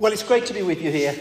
Well, 0.00 0.12
it's 0.12 0.22
great 0.22 0.46
to 0.46 0.54
be 0.54 0.62
with 0.62 0.80
you 0.80 0.92
here, 0.92 1.12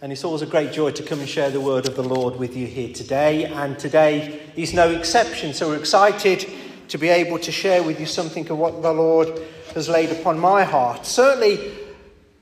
and 0.00 0.12
it's 0.12 0.22
always 0.22 0.42
a 0.42 0.46
great 0.46 0.70
joy 0.70 0.92
to 0.92 1.02
come 1.02 1.18
and 1.18 1.28
share 1.28 1.50
the 1.50 1.60
word 1.60 1.88
of 1.88 1.96
the 1.96 2.04
Lord 2.04 2.36
with 2.36 2.56
you 2.56 2.68
here 2.68 2.94
today. 2.94 3.46
And 3.46 3.76
today 3.76 4.40
is 4.54 4.72
no 4.72 4.88
exception, 4.92 5.52
so 5.52 5.70
we're 5.70 5.80
excited 5.80 6.48
to 6.86 6.98
be 6.98 7.08
able 7.08 7.40
to 7.40 7.50
share 7.50 7.82
with 7.82 7.98
you 7.98 8.06
something 8.06 8.48
of 8.48 8.58
what 8.58 8.80
the 8.80 8.92
Lord 8.92 9.42
has 9.74 9.88
laid 9.88 10.12
upon 10.12 10.38
my 10.38 10.62
heart. 10.62 11.04
Certainly, 11.04 11.76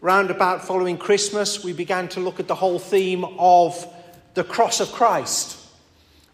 round 0.03 0.31
about 0.31 0.67
following 0.67 0.99
Christmas, 0.99 1.65
we 1.65 1.73
began 1.73 2.09
to 2.09 2.21
look 2.21 2.41
at 2.41 2.47
the 2.47 2.55
whole 2.55 2.79
theme 2.79 3.25
of 3.39 3.87
the 4.35 4.45
cross 4.45 4.81
of 4.81 4.93
Christ. 4.93 5.67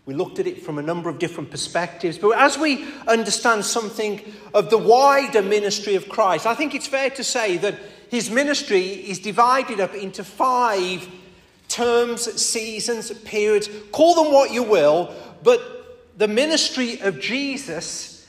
We 0.06 0.14
looked 0.14 0.40
at 0.40 0.48
it 0.48 0.64
from 0.64 0.78
a 0.78 0.82
number 0.82 1.08
of 1.08 1.20
different 1.20 1.52
perspectives, 1.52 2.18
but 2.18 2.36
as 2.36 2.58
we 2.58 2.84
understand 3.06 3.64
something 3.64 4.20
of 4.52 4.70
the 4.70 4.78
wider 4.78 5.42
ministry 5.42 5.94
of 5.94 6.08
Christ, 6.08 6.46
I 6.46 6.54
think 6.56 6.74
it's 6.74 6.88
fair 6.88 7.10
to 7.10 7.22
say 7.22 7.58
that 7.58 7.76
his 8.10 8.30
ministry 8.30 8.86
is 8.86 9.18
divided 9.18 9.80
up 9.80 9.94
into 9.94 10.22
five 10.24 11.08
terms, 11.68 12.22
seasons, 12.40 13.10
periods. 13.20 13.68
Call 13.92 14.22
them 14.22 14.32
what 14.32 14.52
you 14.52 14.62
will, 14.62 15.14
but 15.42 15.60
the 16.16 16.28
ministry 16.28 17.00
of 17.00 17.20
Jesus 17.20 18.26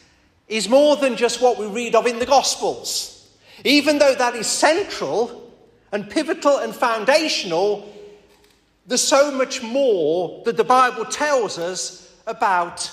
is 0.48 0.67
more 0.70 0.95
than 0.95 1.16
just 1.16 1.41
what 1.41 1.58
we 1.58 1.67
read 1.67 1.95
of 1.95 2.08
in 2.08 2.20
the 2.20 2.26
Gospels. 2.26 3.30
Even 3.63 3.98
though 4.00 4.16
that 4.16 4.36
is 4.36 4.48
central 4.48 5.52
and 5.91 6.09
pivotal 6.09 6.58
and 6.58 6.75
foundational, 6.75 7.94
there's 8.86 9.03
so 9.03 9.31
much 9.31 9.62
more 9.62 10.41
that 10.45 10.58
the 10.58 10.64
Bible 10.64 11.05
tells 11.05 11.58
us 11.58 12.16
about 12.25 12.89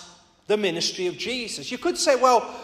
the 0.46 0.56
ministry 0.56 1.06
of 1.06 1.16
Jesus. 1.16 1.70
You 1.70 1.78
could 1.78 1.96
say, 1.96 2.16
well, 2.16 2.54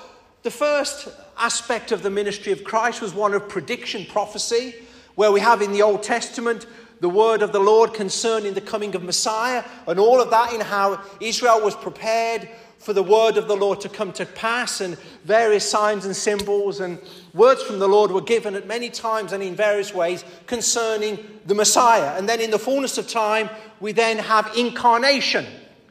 the 0.43 0.51
first 0.51 1.09
aspect 1.37 1.93
of 1.93 2.02
the 2.02 2.10
ministry 2.10 2.52
of 2.52 2.65
Christ 2.65 3.02
was 3.02 3.15
one 3.15 3.35
of 3.35 3.49
prediction 3.49 4.07
prophecy, 4.07 4.74
where 5.15 5.33
we 5.33 5.41
have 5.41 5.60
in 5.60 5.73
the 5.73 5.83
Old 5.83 6.02
Testament 6.02 6.66
the 7.01 7.09
word 7.09 7.43
of 7.43 7.52
the 7.52 7.60
Lord 7.60 7.93
concerning 7.95 8.55
the 8.55 8.61
coming 8.61 8.95
of 8.95 9.02
Messiah, 9.02 9.65
and 9.87 9.99
all 9.99 10.21
of 10.21 10.30
that 10.30 10.52
in 10.52 10.61
how 10.61 11.01
Israel 11.21 11.61
was 11.63 11.74
prepared 11.74 12.49
for 12.79 12.95
the 12.95 13.02
word 13.02 13.37
of 13.37 13.46
the 13.46 13.57
Lord 13.57 13.83
to 13.83 13.91
come 13.91 14.13
to 14.15 14.24
pass, 14.24 14.80
and 14.80 14.96
various 15.24 15.68
signs 15.68 16.07
and 16.07 16.16
symbols 16.16 16.80
and 16.80 16.99
words 17.35 17.63
from 17.63 17.79
the 17.79 17.88
Lord 17.88 18.11
were 18.11 18.23
given 18.23 18.55
at 18.55 18.66
many 18.66 18.88
times 18.88 19.33
and 19.33 19.43
in 19.43 19.55
various 19.55 19.93
ways 19.93 20.24
concerning 20.46 21.18
the 21.45 21.55
Messiah. 21.55 22.16
And 22.16 22.27
then 22.27 22.41
in 22.41 22.51
the 22.51 22.59
fullness 22.59 22.96
of 22.96 23.07
time, 23.07 23.51
we 23.80 23.93
then 23.93 24.16
have 24.16 24.51
incarnation. 24.57 25.45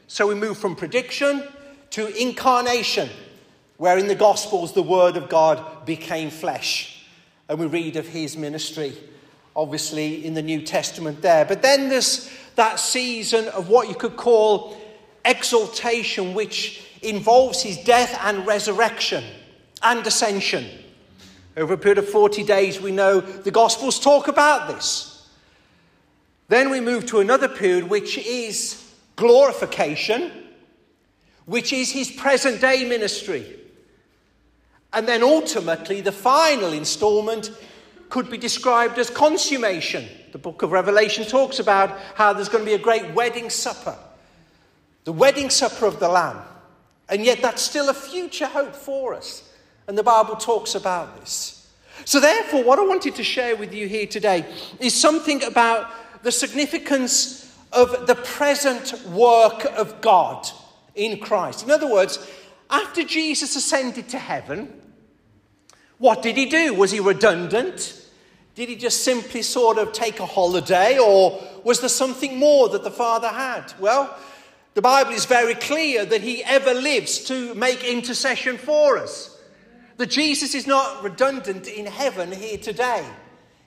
So 0.08 0.26
we 0.26 0.34
move 0.34 0.58
from 0.58 0.74
prediction 0.74 1.44
to 1.90 2.08
incarnation 2.20 3.08
where 3.80 3.96
in 3.96 4.08
the 4.08 4.14
Gospels 4.14 4.74
the 4.74 4.82
Word 4.82 5.16
of 5.16 5.30
God 5.30 5.86
became 5.86 6.28
flesh. 6.28 7.02
And 7.48 7.58
we 7.58 7.64
read 7.64 7.96
of 7.96 8.06
his 8.06 8.36
ministry, 8.36 8.92
obviously, 9.56 10.22
in 10.26 10.34
the 10.34 10.42
New 10.42 10.60
Testament 10.60 11.22
there. 11.22 11.46
But 11.46 11.62
then 11.62 11.88
there's 11.88 12.30
that 12.56 12.78
season 12.78 13.48
of 13.48 13.70
what 13.70 13.88
you 13.88 13.94
could 13.94 14.18
call 14.18 14.76
exaltation, 15.24 16.34
which 16.34 16.84
involves 17.00 17.62
his 17.62 17.78
death 17.78 18.20
and 18.22 18.46
resurrection 18.46 19.24
and 19.82 20.06
ascension. 20.06 20.66
Over 21.56 21.72
a 21.72 21.78
period 21.78 21.96
of 21.96 22.06
40 22.06 22.44
days, 22.44 22.82
we 22.82 22.90
know 22.90 23.20
the 23.20 23.50
Gospels 23.50 23.98
talk 23.98 24.28
about 24.28 24.68
this. 24.68 25.26
Then 26.48 26.68
we 26.68 26.80
move 26.80 27.06
to 27.06 27.20
another 27.20 27.48
period, 27.48 27.88
which 27.88 28.18
is 28.18 28.92
glorification, 29.16 30.30
which 31.46 31.72
is 31.72 31.90
his 31.90 32.10
present 32.10 32.60
day 32.60 32.86
ministry. 32.86 33.56
And 34.92 35.06
then 35.06 35.22
ultimately, 35.22 36.00
the 36.00 36.12
final 36.12 36.72
installment 36.72 37.52
could 38.08 38.28
be 38.28 38.38
described 38.38 38.98
as 38.98 39.08
consummation. 39.08 40.06
The 40.32 40.38
book 40.38 40.62
of 40.62 40.72
Revelation 40.72 41.24
talks 41.24 41.58
about 41.58 41.96
how 42.14 42.32
there's 42.32 42.48
going 42.48 42.64
to 42.64 42.70
be 42.70 42.74
a 42.74 42.78
great 42.78 43.14
wedding 43.14 43.50
supper, 43.50 43.96
the 45.04 45.12
wedding 45.12 45.50
supper 45.50 45.86
of 45.86 46.00
the 46.00 46.08
Lamb. 46.08 46.42
And 47.08 47.24
yet, 47.24 47.40
that's 47.42 47.62
still 47.62 47.88
a 47.88 47.94
future 47.94 48.46
hope 48.46 48.74
for 48.74 49.14
us. 49.14 49.48
And 49.86 49.98
the 49.98 50.02
Bible 50.02 50.36
talks 50.36 50.74
about 50.74 51.20
this. 51.20 51.68
So, 52.04 52.20
therefore, 52.20 52.64
what 52.64 52.78
I 52.78 52.82
wanted 52.82 53.14
to 53.16 53.24
share 53.24 53.56
with 53.56 53.74
you 53.74 53.88
here 53.88 54.06
today 54.06 54.44
is 54.78 54.94
something 54.94 55.42
about 55.44 55.90
the 56.22 56.32
significance 56.32 57.56
of 57.72 58.06
the 58.06 58.14
present 58.14 58.94
work 59.08 59.64
of 59.76 60.00
God 60.00 60.48
in 60.94 61.18
Christ. 61.18 61.64
In 61.64 61.70
other 61.70 61.90
words, 61.90 62.18
after 62.70 63.04
Jesus 63.04 63.56
ascended 63.56 64.08
to 64.10 64.18
heaven, 64.18 64.72
what 65.98 66.22
did 66.22 66.36
he 66.36 66.46
do? 66.46 66.74
Was 66.74 66.90
he 66.90 67.00
redundant? 67.00 67.96
Did 68.54 68.68
he 68.68 68.76
just 68.76 69.04
simply 69.04 69.42
sort 69.42 69.78
of 69.78 69.92
take 69.92 70.20
a 70.20 70.26
holiday, 70.26 70.98
or 70.98 71.42
was 71.64 71.80
there 71.80 71.88
something 71.88 72.38
more 72.38 72.68
that 72.70 72.84
the 72.84 72.90
Father 72.90 73.28
had? 73.28 73.72
Well, 73.78 74.16
the 74.74 74.82
Bible 74.82 75.12
is 75.12 75.24
very 75.24 75.54
clear 75.54 76.04
that 76.04 76.22
he 76.22 76.44
ever 76.44 76.74
lives 76.74 77.24
to 77.24 77.54
make 77.54 77.84
intercession 77.84 78.56
for 78.56 78.98
us. 78.98 79.36
That 79.96 80.10
Jesus 80.10 80.54
is 80.54 80.66
not 80.66 81.02
redundant 81.02 81.68
in 81.68 81.86
heaven 81.86 82.32
here 82.32 82.56
today. 82.56 83.04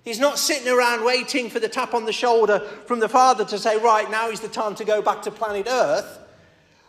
He's 0.04 0.20
not 0.20 0.38
sitting 0.38 0.68
around 0.68 1.06
waiting 1.06 1.50
for 1.50 1.60
the 1.60 1.70
tap 1.70 1.94
on 1.94 2.06
the 2.06 2.14
shoulder 2.14 2.60
from 2.86 3.00
the 3.00 3.08
Father 3.08 3.46
to 3.46 3.58
say, 3.58 3.78
right, 3.78 4.10
now 4.12 4.30
is 4.30 4.42
the 4.42 4.48
time 4.48 4.76
to 4.76 4.86
go 4.86 5.02
back 5.02 5.22
to 5.24 5.32
planet 5.32 5.68
Earth. 5.70 6.20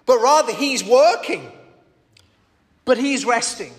But 0.07 0.21
rather, 0.21 0.53
he's 0.53 0.83
working, 0.83 1.53
but 2.85 2.99
he's 2.99 3.25
resting. 3.25 3.73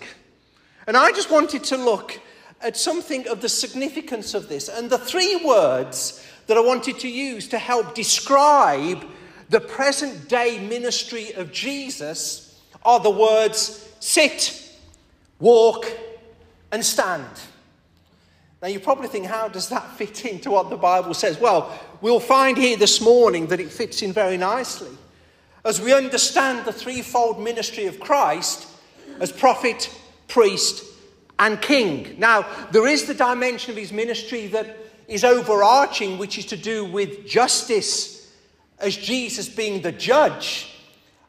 And 0.86 0.96
I 0.96 1.10
just 1.12 1.30
wanted 1.30 1.64
to 1.64 1.76
look 1.76 2.20
at 2.60 2.76
something 2.76 3.28
of 3.28 3.40
the 3.40 3.48
significance 3.48 4.34
of 4.34 4.48
this. 4.48 4.68
And 4.68 4.88
the 4.88 4.98
three 4.98 5.36
words 5.44 6.24
that 6.46 6.56
I 6.56 6.60
wanted 6.60 6.98
to 7.00 7.08
use 7.08 7.48
to 7.48 7.58
help 7.58 7.94
describe 7.94 9.04
the 9.48 9.60
present 9.60 10.28
day 10.28 10.58
ministry 10.58 11.32
of 11.32 11.52
Jesus 11.52 12.60
are 12.84 13.00
the 13.00 13.10
words 13.10 13.88
sit, 14.00 14.72
walk, 15.38 15.86
and 16.72 16.84
stand. 16.84 17.26
Now, 18.62 18.68
you 18.68 18.80
probably 18.80 19.08
think, 19.08 19.26
how 19.26 19.48
does 19.48 19.68
that 19.68 19.96
fit 19.96 20.24
into 20.24 20.50
what 20.50 20.70
the 20.70 20.76
Bible 20.76 21.14
says? 21.14 21.38
Well, 21.38 21.78
we'll 22.00 22.20
find 22.20 22.56
here 22.56 22.76
this 22.76 23.00
morning 23.00 23.48
that 23.48 23.60
it 23.60 23.70
fits 23.70 24.02
in 24.02 24.12
very 24.12 24.36
nicely. 24.36 24.90
As 25.64 25.80
we 25.80 25.92
understand 25.92 26.64
the 26.64 26.72
threefold 26.72 27.40
ministry 27.40 27.86
of 27.86 28.00
Christ 28.00 28.68
as 29.20 29.32
prophet, 29.32 29.90
priest, 30.28 30.84
and 31.38 31.60
king. 31.60 32.16
Now, 32.18 32.46
there 32.72 32.86
is 32.86 33.06
the 33.06 33.14
dimension 33.14 33.72
of 33.72 33.76
his 33.76 33.92
ministry 33.92 34.46
that 34.48 34.76
is 35.08 35.24
overarching, 35.24 36.18
which 36.18 36.38
is 36.38 36.46
to 36.46 36.56
do 36.56 36.84
with 36.84 37.26
justice, 37.26 38.32
as 38.78 38.96
Jesus 38.96 39.48
being 39.48 39.82
the 39.82 39.92
judge. 39.92 40.72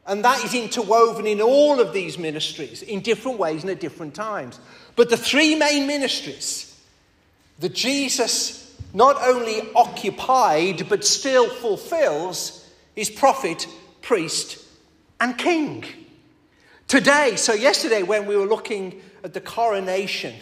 And 0.06 0.24
that 0.24 0.42
is 0.44 0.54
interwoven 0.54 1.26
in 1.26 1.40
all 1.40 1.80
of 1.80 1.92
these 1.92 2.18
ministries 2.18 2.82
in 2.82 3.00
different 3.00 3.38
ways 3.38 3.62
and 3.62 3.70
at 3.70 3.80
different 3.80 4.14
times. 4.14 4.58
But 4.96 5.10
the 5.10 5.16
three 5.16 5.54
main 5.54 5.86
ministries 5.86 6.74
that 7.60 7.74
Jesus 7.74 8.74
not 8.94 9.16
only 9.22 9.60
occupied 9.74 10.88
but 10.88 11.04
still 11.04 11.48
fulfills 11.48 12.66
is 12.96 13.10
prophet, 13.10 13.66
priest, 14.00 14.64
and 15.20 15.36
king. 15.36 15.84
Today, 16.88 17.36
so 17.36 17.52
yesterday, 17.52 18.02
when 18.02 18.24
we 18.24 18.34
were 18.34 18.46
looking 18.46 19.02
at 19.22 19.34
the 19.34 19.42
coronation, 19.42 20.34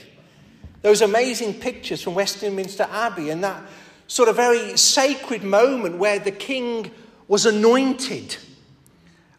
those 0.80 1.02
amazing 1.02 1.54
pictures 1.54 2.00
from 2.00 2.14
Westminster 2.14 2.86
Abbey, 2.88 3.30
and 3.30 3.42
that 3.42 3.60
sort 4.06 4.28
of 4.28 4.36
very 4.36 4.76
sacred 4.76 5.42
moment 5.42 5.98
where 5.98 6.20
the 6.20 6.30
king 6.30 6.92
was 7.26 7.46
anointed. 7.46 8.36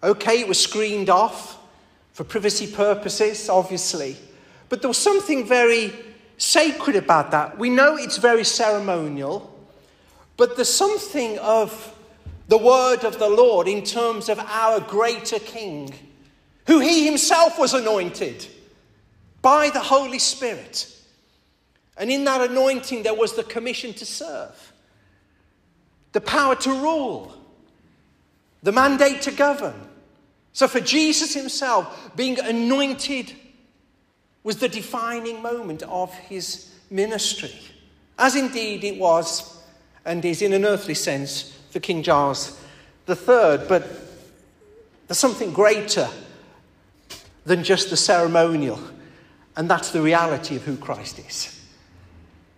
Okay, 0.04 0.42
it 0.42 0.50
was 0.50 0.60
screened 0.60 1.10
off 1.10 1.58
for 2.12 2.26
privacy 2.26 2.68
purposes, 2.68 3.48
obviously, 3.48 4.18
but 4.68 4.82
there 4.82 4.90
was 4.90 4.98
something 4.98 5.48
very 5.48 5.94
sacred 6.38 6.98
about 6.98 7.32
that. 7.32 7.58
We 7.58 7.70
know 7.70 7.96
it's 7.96 8.18
very 8.18 8.44
ceremonial, 8.44 9.58
but 10.36 10.58
there's 10.58 10.68
something 10.74 11.40
of 11.40 11.96
the 12.50 12.58
word 12.58 13.06
of 13.06 13.18
the 13.18 13.30
Lord 13.30 13.70
in 13.70 13.86
terms 13.86 14.28
of 14.28 14.40
our 14.40 14.82
greater 14.82 15.40
king 15.40 15.94
who 16.68 16.80
he 16.80 17.06
himself 17.06 17.58
was 17.58 17.74
anointed 17.74 18.46
by 19.42 19.70
the 19.70 19.80
Holy 19.80 20.20
Spirit. 20.20 20.94
And 21.98 22.12
in 22.12 22.26
that 22.26 22.52
anointing, 22.52 23.04
there 23.04 23.16
was 23.16 23.34
the 23.34 23.44
commission 23.44 23.94
to 23.94 24.06
serve, 24.06 24.74
the 26.12 26.22
power 26.22 26.56
to 26.58 26.70
rule, 26.70 27.34
the 28.62 28.72
mandate 28.72 29.22
to 29.24 29.32
govern. 29.32 29.74
So, 30.52 30.68
for 30.68 30.80
Jesus 30.80 31.34
himself, 31.34 32.12
being 32.16 32.40
anointed 32.40 33.34
was 34.44 34.58
the 34.58 34.70
defining 34.70 35.42
moment 35.42 35.84
of 35.84 36.14
his 36.14 36.74
ministry, 36.90 37.54
as 38.20 38.36
indeed 38.36 38.84
it 38.84 38.98
was 38.98 39.58
and 40.06 40.24
is 40.26 40.42
in 40.42 40.54
an 40.54 40.66
earthly 40.66 40.94
sense 40.94 41.58
for 41.70 41.80
King 41.80 42.02
Charles 42.02 42.60
III. 43.08 43.16
But 43.68 43.88
there's 45.08 45.18
something 45.18 45.54
greater 45.54 46.10
than 47.48 47.64
just 47.64 47.90
the 47.90 47.98
ceremonial. 47.98 48.78
And 49.56 49.70
that's 49.70 49.92
the 49.92 50.02
reality 50.02 50.58
of 50.58 50.64
who 50.64 50.76
Christ 50.76 51.18
is. 51.18 51.54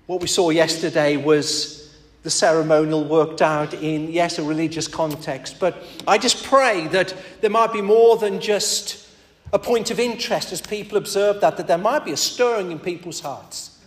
what 0.08 0.20
we 0.20 0.28
saw 0.28 0.50
yesterday 0.50 1.16
was 1.16 1.96
the 2.24 2.32
ceremonial 2.32 3.06
worked 3.06 3.44
out 3.44 3.76
in, 3.76 4.12
yes, 4.12 4.40
a 4.40 4.44
religious 4.44 4.88
context. 4.88 5.60
But 5.60 5.84
I 6.08 6.18
just 6.18 6.44
pray 6.44 6.88
that 6.88 7.14
there 7.42 7.52
might 7.52 7.72
be 7.72 7.84
more 7.84 8.18
than 8.18 8.42
just 8.42 9.08
a 9.54 9.60
point 9.60 9.92
of 9.92 10.00
interest 10.00 10.52
as 10.52 10.60
people 10.60 10.98
observe 10.98 11.40
that, 11.42 11.58
that 11.58 11.68
there 11.68 11.78
might 11.78 12.04
be 12.04 12.12
a 12.12 12.18
stirring 12.18 12.72
in 12.72 12.80
people's 12.80 13.20
hearts 13.20 13.78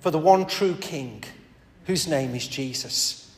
for 0.00 0.10
the 0.10 0.18
one 0.18 0.44
true 0.46 0.74
King, 0.74 1.22
whose 1.84 2.08
name 2.08 2.34
is 2.34 2.48
Jesus. 2.48 3.32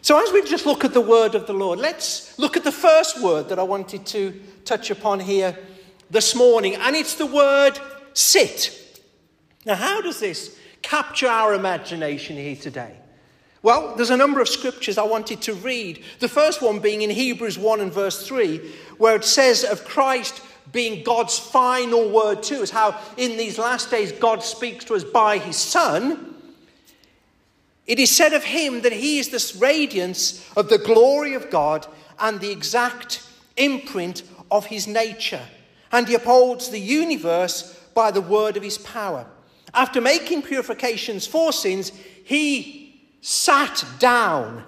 So, 0.00 0.22
as 0.22 0.32
we 0.32 0.44
just 0.44 0.66
look 0.66 0.84
at 0.84 0.94
the 0.94 1.00
word 1.00 1.34
of 1.34 1.48
the 1.48 1.52
Lord, 1.52 1.80
let's 1.80 2.38
look 2.38 2.56
at 2.56 2.62
the 2.62 2.72
first 2.72 3.20
word 3.20 3.48
that 3.48 3.58
I 3.58 3.64
wanted 3.64 4.06
to 4.06 4.40
touch 4.64 4.90
upon 4.90 5.18
here 5.18 5.58
this 6.14 6.34
morning, 6.34 6.76
and 6.76 6.96
it's 6.96 7.16
the 7.16 7.26
word 7.26 7.78
sit. 8.14 9.02
Now, 9.66 9.74
how 9.74 10.00
does 10.00 10.20
this 10.20 10.58
capture 10.80 11.26
our 11.26 11.52
imagination 11.54 12.36
here 12.36 12.56
today? 12.56 12.96
Well, 13.62 13.96
there's 13.96 14.10
a 14.10 14.16
number 14.16 14.40
of 14.40 14.48
scriptures 14.48 14.98
I 14.98 15.04
wanted 15.04 15.40
to 15.42 15.54
read. 15.54 16.02
The 16.20 16.28
first 16.28 16.62
one 16.62 16.80
being 16.80 17.02
in 17.02 17.10
Hebrews 17.10 17.58
1 17.58 17.80
and 17.80 17.92
verse 17.92 18.26
3, 18.26 18.58
where 18.98 19.16
it 19.16 19.24
says 19.24 19.64
of 19.64 19.84
Christ 19.84 20.42
being 20.70 21.02
God's 21.02 21.38
final 21.38 22.10
word 22.10 22.42
to 22.44 22.62
us, 22.62 22.70
how 22.70 23.00
in 23.16 23.36
these 23.36 23.58
last 23.58 23.90
days 23.90 24.12
God 24.12 24.42
speaks 24.42 24.84
to 24.86 24.94
us 24.94 25.04
by 25.04 25.38
his 25.38 25.56
Son. 25.56 26.34
It 27.86 27.98
is 27.98 28.14
said 28.14 28.32
of 28.32 28.44
him 28.44 28.82
that 28.82 28.92
he 28.92 29.18
is 29.18 29.28
the 29.28 29.58
radiance 29.58 30.46
of 30.56 30.68
the 30.68 30.78
glory 30.78 31.34
of 31.34 31.50
God 31.50 31.86
and 32.18 32.40
the 32.40 32.50
exact 32.50 33.26
imprint 33.56 34.22
of 34.50 34.66
his 34.66 34.86
nature, 34.86 35.46
and 35.94 36.08
he 36.08 36.14
upholds 36.16 36.70
the 36.70 36.80
universe 36.80 37.72
by 37.94 38.10
the 38.10 38.20
word 38.20 38.56
of 38.56 38.64
his 38.64 38.78
power. 38.78 39.24
After 39.72 40.00
making 40.00 40.42
purifications 40.42 41.24
for 41.24 41.52
sins, 41.52 41.92
he 42.24 43.00
sat 43.20 43.84
down 44.00 44.64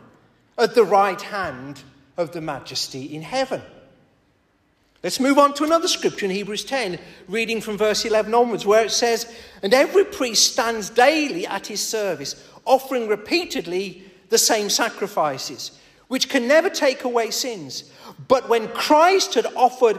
at 0.57 0.77
the 0.77 0.85
right 0.85 1.21
hand 1.21 1.83
of 2.17 2.31
the 2.31 2.41
majesty 2.41 3.13
in 3.13 3.23
heaven. 3.23 3.61
Let's 5.03 5.19
move 5.19 5.37
on 5.37 5.53
to 5.55 5.65
another 5.65 5.89
scripture 5.89 6.27
in 6.27 6.31
Hebrews 6.31 6.65
10, 6.65 6.97
reading 7.27 7.61
from 7.61 7.77
verse 7.77 8.05
11 8.05 8.33
onwards, 8.33 8.65
where 8.65 8.85
it 8.85 8.93
says, 8.93 9.35
And 9.65 9.75
every 9.75 10.05
priest 10.05 10.53
stands 10.53 10.91
daily 10.91 11.45
at 11.45 11.67
his 11.67 11.83
service, 11.85 12.49
offering 12.65 13.09
repeatedly 13.09 14.05
the 14.29 14.39
same 14.39 14.71
sacrifices, 14.71 15.77
which 16.07 16.29
can 16.29 16.47
never 16.47 16.71
take 16.71 17.03
away 17.03 17.33
sins. 17.33 17.91
But 18.29 18.49
when 18.49 18.69
Christ 18.69 19.35
had 19.35 19.47
offered 19.57 19.99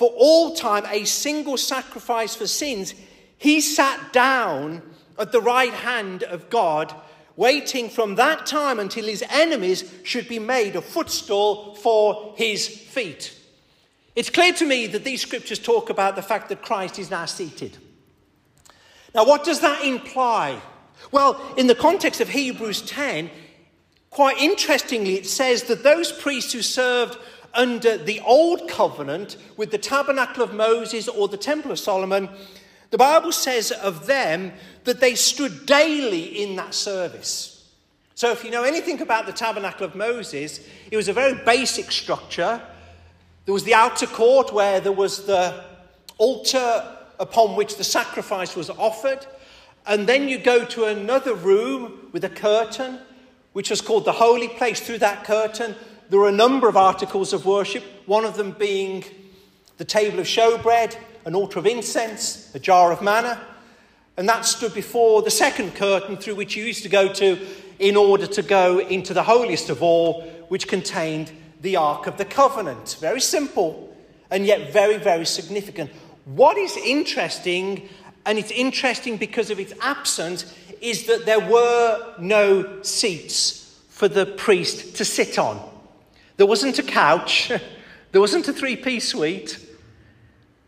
for 0.00 0.10
all 0.16 0.54
time 0.54 0.86
a 0.88 1.04
single 1.04 1.58
sacrifice 1.58 2.34
for 2.34 2.46
sins, 2.46 2.94
he 3.36 3.60
sat 3.60 4.14
down 4.14 4.80
at 5.18 5.30
the 5.30 5.42
right 5.42 5.74
hand 5.74 6.22
of 6.22 6.48
God, 6.48 6.94
waiting 7.36 7.90
from 7.90 8.14
that 8.14 8.46
time 8.46 8.80
until 8.80 9.04
his 9.04 9.22
enemies 9.28 9.92
should 10.02 10.26
be 10.26 10.38
made 10.38 10.74
a 10.74 10.80
footstool 10.80 11.74
for 11.74 12.32
his 12.38 12.66
feet. 12.66 13.38
It's 14.16 14.30
clear 14.30 14.54
to 14.54 14.64
me 14.64 14.86
that 14.86 15.04
these 15.04 15.20
scriptures 15.20 15.58
talk 15.58 15.90
about 15.90 16.16
the 16.16 16.22
fact 16.22 16.48
that 16.48 16.62
Christ 16.62 16.98
is 16.98 17.10
now 17.10 17.26
seated. 17.26 17.76
Now, 19.14 19.26
what 19.26 19.44
does 19.44 19.60
that 19.60 19.84
imply? 19.84 20.62
Well, 21.12 21.54
in 21.58 21.66
the 21.66 21.74
context 21.74 22.22
of 22.22 22.30
Hebrews 22.30 22.80
10, 22.80 23.28
quite 24.08 24.38
interestingly, 24.38 25.16
it 25.16 25.26
says 25.26 25.64
that 25.64 25.82
those 25.82 26.10
priests 26.10 26.54
who 26.54 26.62
served 26.62 27.18
under 27.54 27.96
the 27.96 28.20
old 28.20 28.68
covenant 28.68 29.36
with 29.56 29.70
the 29.70 29.78
tabernacle 29.78 30.42
of 30.42 30.54
Moses 30.54 31.08
or 31.08 31.28
the 31.28 31.36
temple 31.36 31.70
of 31.70 31.78
Solomon, 31.78 32.28
the 32.90 32.98
Bible 32.98 33.32
says 33.32 33.70
of 33.70 34.06
them 34.06 34.52
that 34.84 35.00
they 35.00 35.14
stood 35.14 35.66
daily 35.66 36.42
in 36.42 36.56
that 36.56 36.74
service. 36.74 37.68
So, 38.14 38.30
if 38.32 38.44
you 38.44 38.50
know 38.50 38.64
anything 38.64 39.00
about 39.00 39.26
the 39.26 39.32
tabernacle 39.32 39.86
of 39.86 39.94
Moses, 39.94 40.60
it 40.90 40.96
was 40.96 41.08
a 41.08 41.12
very 41.12 41.34
basic 41.44 41.90
structure 41.90 42.60
there 43.50 43.54
was 43.54 43.64
the 43.64 43.74
outer 43.74 44.06
court 44.06 44.52
where 44.52 44.80
there 44.80 44.92
was 44.92 45.26
the 45.26 45.64
altar 46.18 46.96
upon 47.18 47.56
which 47.56 47.76
the 47.76 47.82
sacrifice 47.84 48.54
was 48.54 48.70
offered. 48.70 49.26
And 49.86 50.06
then 50.06 50.28
you 50.28 50.38
go 50.38 50.64
to 50.66 50.84
another 50.84 51.34
room 51.34 52.10
with 52.12 52.22
a 52.24 52.28
curtain, 52.28 53.00
which 53.52 53.70
was 53.70 53.80
called 53.80 54.04
the 54.04 54.12
holy 54.12 54.46
place. 54.46 54.78
Through 54.78 54.98
that 54.98 55.24
curtain, 55.24 55.74
there 56.10 56.18
were 56.18 56.28
a 56.28 56.32
number 56.32 56.68
of 56.68 56.76
articles 56.76 57.32
of 57.32 57.46
worship, 57.46 57.84
one 58.06 58.24
of 58.24 58.36
them 58.36 58.50
being 58.50 59.04
the 59.78 59.84
table 59.84 60.18
of 60.18 60.26
showbread, 60.26 60.96
an 61.24 61.36
altar 61.36 61.60
of 61.60 61.66
incense, 61.66 62.52
a 62.52 62.58
jar 62.58 62.90
of 62.90 63.00
manna. 63.00 63.40
And 64.16 64.28
that 64.28 64.44
stood 64.44 64.74
before 64.74 65.22
the 65.22 65.30
second 65.30 65.76
curtain 65.76 66.16
through 66.16 66.34
which 66.34 66.56
you 66.56 66.64
used 66.64 66.82
to 66.82 66.88
go 66.88 67.12
to 67.12 67.38
in 67.78 67.96
order 67.96 68.26
to 68.26 68.42
go 68.42 68.80
into 68.80 69.14
the 69.14 69.22
holiest 69.22 69.70
of 69.70 69.84
all, 69.84 70.22
which 70.48 70.66
contained 70.66 71.30
the 71.60 71.76
Ark 71.76 72.08
of 72.08 72.18
the 72.18 72.24
Covenant. 72.24 72.98
Very 73.00 73.20
simple 73.20 73.96
and 74.32 74.44
yet 74.44 74.72
very, 74.72 74.96
very 74.96 75.24
significant. 75.24 75.90
What 76.24 76.58
is 76.58 76.76
interesting, 76.76 77.88
and 78.26 78.36
it's 78.36 78.50
interesting 78.50 79.16
because 79.16 79.50
of 79.50 79.60
its 79.60 79.72
absence, 79.80 80.52
is 80.80 81.06
that 81.06 81.24
there 81.24 81.40
were 81.40 82.14
no 82.18 82.82
seats 82.82 83.80
for 83.90 84.08
the 84.08 84.26
priest 84.26 84.96
to 84.96 85.04
sit 85.04 85.38
on. 85.38 85.69
There 86.40 86.46
wasn't 86.46 86.78
a 86.78 86.82
couch, 86.82 87.52
there 88.12 88.20
wasn't 88.22 88.48
a 88.48 88.54
three 88.54 88.74
piece 88.74 89.08
suite. 89.08 89.58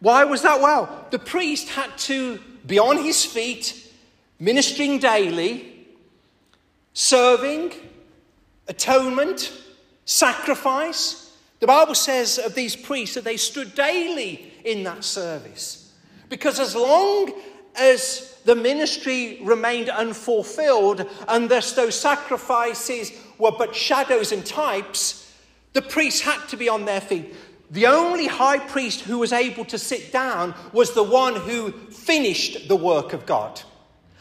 Why 0.00 0.22
was 0.22 0.42
that? 0.42 0.60
Well, 0.60 1.06
the 1.10 1.18
priest 1.18 1.70
had 1.70 1.96
to 2.12 2.38
be 2.66 2.78
on 2.78 3.02
his 3.02 3.24
feet, 3.24 3.90
ministering 4.38 4.98
daily, 4.98 5.86
serving, 6.92 7.72
atonement, 8.68 9.50
sacrifice. 10.04 11.38
The 11.60 11.68
Bible 11.68 11.94
says 11.94 12.38
of 12.38 12.54
these 12.54 12.76
priests 12.76 13.14
that 13.14 13.24
they 13.24 13.38
stood 13.38 13.74
daily 13.74 14.52
in 14.66 14.82
that 14.82 15.04
service. 15.04 15.94
Because 16.28 16.60
as 16.60 16.76
long 16.76 17.32
as 17.76 18.36
the 18.44 18.56
ministry 18.56 19.38
remained 19.42 19.88
unfulfilled, 19.88 21.08
and 21.28 21.48
thus 21.48 21.72
those 21.72 21.98
sacrifices 21.98 23.10
were 23.38 23.52
but 23.52 23.74
shadows 23.74 24.32
and 24.32 24.44
types, 24.44 25.21
the 25.72 25.82
priests 25.82 26.20
had 26.20 26.46
to 26.48 26.56
be 26.56 26.68
on 26.68 26.84
their 26.84 27.00
feet. 27.00 27.34
The 27.70 27.86
only 27.86 28.26
high 28.26 28.58
priest 28.58 29.00
who 29.00 29.18
was 29.18 29.32
able 29.32 29.64
to 29.66 29.78
sit 29.78 30.12
down 30.12 30.54
was 30.72 30.92
the 30.92 31.02
one 31.02 31.36
who 31.36 31.72
finished 31.72 32.68
the 32.68 32.76
work 32.76 33.12
of 33.14 33.24
God. 33.24 33.62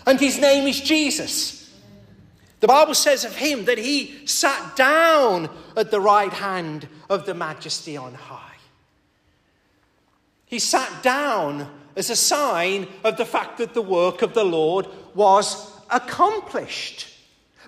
And 0.08 0.20
his 0.20 0.40
name 0.40 0.68
is 0.68 0.80
Jesus. 0.80 1.70
The 2.62 2.68
Bible 2.68 2.94
says 2.94 3.26
of 3.26 3.36
him 3.36 3.66
that 3.66 3.78
he 3.78 4.26
sat 4.26 4.76
down 4.76 5.50
at 5.76 5.92
the 5.92 6.00
right 6.00 6.32
hand 6.32 6.88
of 7.10 7.26
the 7.26 7.34
majesty 7.34 7.98
on 7.98 8.14
high. 8.14 8.56
He 10.46 10.60
sat 10.60 11.04
down 11.04 11.70
as 11.96 12.10
a 12.10 12.16
sign 12.16 12.88
of 13.04 13.18
the 13.18 13.26
fact 13.26 13.58
that 13.58 13.74
the 13.74 13.82
work 13.82 14.22
of 14.22 14.34
the 14.34 14.46
Lord 14.46 14.88
was 15.14 15.72
accomplished. 15.90 17.08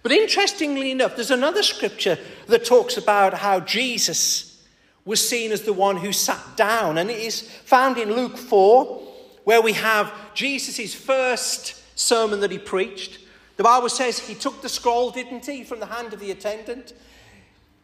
But 0.03 0.12
interestingly 0.12 0.91
enough, 0.91 1.15
there's 1.15 1.31
another 1.31 1.63
scripture 1.63 2.19
that 2.48 2.65
talks 2.65 2.98
about 2.98 3.33
how 3.33 3.62
Jesus 3.62 4.62
was 5.05 5.27
seen 5.27 5.51
as 5.51 5.63
the 5.63 5.74
one 5.74 5.98
who 5.98 6.12
sat 6.12 6.55
down, 6.55 6.98
and 6.98 7.10
it 7.10 7.19
is 7.19 7.41
found 7.41 7.98
in 7.98 8.13
Luke 8.13 8.38
4, 8.38 9.01
where 9.45 9.62
we 9.62 9.74
have 9.74 10.13
Jesus' 10.33 10.93
first 10.93 11.81
sermon 11.98 12.41
that 12.41 12.51
he 12.51 12.57
preached. 12.57 13.19
The 13.55 13.63
Bible 13.63 13.89
says 13.89 14.19
he 14.19 14.36
took 14.36 14.62
the 14.62 14.69
scroll, 14.69 15.12
didn't 15.12 15.45
he, 15.45 15.63
from 15.63 15.79
the 15.79 15.86
hand 15.86 16.13
of 16.13 16.19
the 16.19 16.31
attendant. 16.31 16.93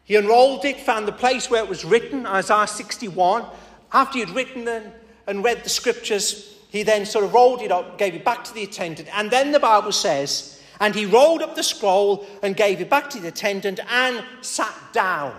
He 0.04 0.16
unrolled 0.16 0.64
it, 0.64 0.80
found 0.80 1.06
the 1.06 1.12
place 1.12 1.50
where 1.50 1.62
it 1.62 1.68
was 1.68 1.84
written, 1.84 2.26
Isaiah 2.26 2.66
61. 2.66 3.44
After 3.92 4.14
he 4.14 4.24
had 4.24 4.34
written 4.34 4.66
and, 4.68 4.92
and 5.26 5.44
read 5.44 5.62
the 5.62 5.70
scriptures, 5.70 6.58
he 6.70 6.82
then 6.82 7.06
sort 7.06 7.24
of 7.24 7.32
rolled 7.32 7.62
it 7.62 7.70
up, 7.70 7.98
gave 7.98 8.14
it 8.14 8.24
back 8.24 8.44
to 8.44 8.54
the 8.54 8.64
attendant. 8.64 9.08
And 9.14 9.30
then 9.30 9.52
the 9.52 9.60
Bible 9.60 9.92
says, 9.92 10.59
and 10.80 10.94
he 10.94 11.06
rolled 11.06 11.42
up 11.42 11.54
the 11.54 11.62
scroll 11.62 12.26
and 12.42 12.56
gave 12.56 12.80
it 12.80 12.90
back 12.90 13.10
to 13.10 13.20
the 13.20 13.28
attendant 13.28 13.78
and 13.88 14.24
sat 14.40 14.74
down. 14.92 15.34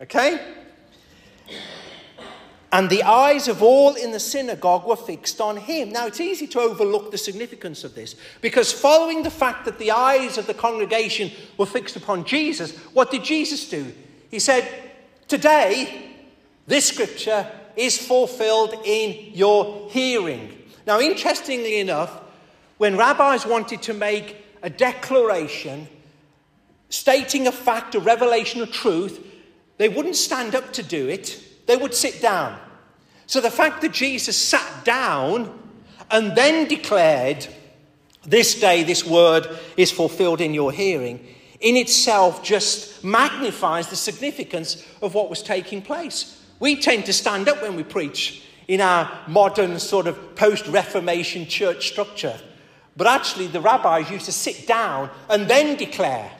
Okay? 0.00 0.40
and 2.74 2.90
the 2.90 3.04
eyes 3.04 3.46
of 3.46 3.62
all 3.62 3.94
in 3.94 4.10
the 4.10 4.18
synagogue 4.18 4.84
were 4.84 4.96
fixed 4.96 5.40
on 5.40 5.56
him. 5.56 5.90
Now, 5.90 6.08
it's 6.08 6.18
easy 6.18 6.48
to 6.48 6.58
overlook 6.58 7.12
the 7.12 7.18
significance 7.18 7.84
of 7.84 7.94
this 7.94 8.16
because, 8.40 8.72
following 8.72 9.22
the 9.22 9.30
fact 9.30 9.64
that 9.66 9.78
the 9.78 9.92
eyes 9.92 10.38
of 10.38 10.48
the 10.48 10.54
congregation 10.54 11.30
were 11.56 11.66
fixed 11.66 11.94
upon 11.94 12.24
Jesus, 12.24 12.76
what 12.92 13.12
did 13.12 13.22
Jesus 13.22 13.68
do? 13.68 13.92
He 14.28 14.40
said, 14.40 14.68
Today, 15.28 16.16
this 16.66 16.88
scripture 16.88 17.48
is 17.76 17.96
fulfilled 17.96 18.74
in 18.84 19.32
your 19.32 19.88
hearing. 19.90 20.58
Now, 20.84 20.98
interestingly 20.98 21.78
enough, 21.78 22.22
when 22.78 22.96
rabbis 22.96 23.46
wanted 23.46 23.82
to 23.82 23.94
make 23.94 24.43
a 24.64 24.70
declaration 24.70 25.86
stating 26.88 27.46
a 27.46 27.52
fact, 27.52 27.94
a 27.94 28.00
revelation 28.00 28.62
of 28.62 28.72
truth, 28.72 29.24
they 29.76 29.90
wouldn't 29.90 30.16
stand 30.16 30.54
up 30.54 30.72
to 30.72 30.82
do 30.82 31.06
it, 31.06 31.38
they 31.66 31.76
would 31.76 31.94
sit 31.94 32.22
down. 32.22 32.58
So 33.26 33.40
the 33.40 33.50
fact 33.50 33.82
that 33.82 33.92
Jesus 33.92 34.36
sat 34.36 34.84
down 34.84 35.58
and 36.10 36.34
then 36.34 36.66
declared, 36.66 37.46
this 38.24 38.58
day 38.58 38.82
this 38.82 39.04
word 39.04 39.46
is 39.76 39.90
fulfilled 39.90 40.40
in 40.40 40.54
your 40.54 40.72
hearing, 40.72 41.26
in 41.60 41.76
itself 41.76 42.42
just 42.42 43.04
magnifies 43.04 43.88
the 43.88 43.96
significance 43.96 44.82
of 45.02 45.12
what 45.12 45.28
was 45.28 45.42
taking 45.42 45.82
place. 45.82 46.42
We 46.58 46.76
tend 46.76 47.04
to 47.06 47.12
stand 47.12 47.48
up 47.50 47.60
when 47.60 47.76
we 47.76 47.82
preach 47.82 48.44
in 48.66 48.80
our 48.80 49.10
modern 49.28 49.78
sort 49.78 50.06
of 50.06 50.36
post 50.36 50.66
Reformation 50.68 51.46
church 51.46 51.88
structure. 51.88 52.40
But 52.96 53.06
actually, 53.06 53.48
the 53.48 53.60
rabbis 53.60 54.10
used 54.10 54.26
to 54.26 54.32
sit 54.32 54.66
down 54.66 55.10
and 55.28 55.48
then 55.48 55.76
declare. 55.76 56.30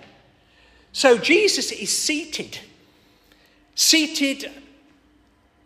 So 0.92 1.18
Jesus 1.18 1.72
is 1.72 1.96
seated, 1.96 2.58
seated 3.74 4.50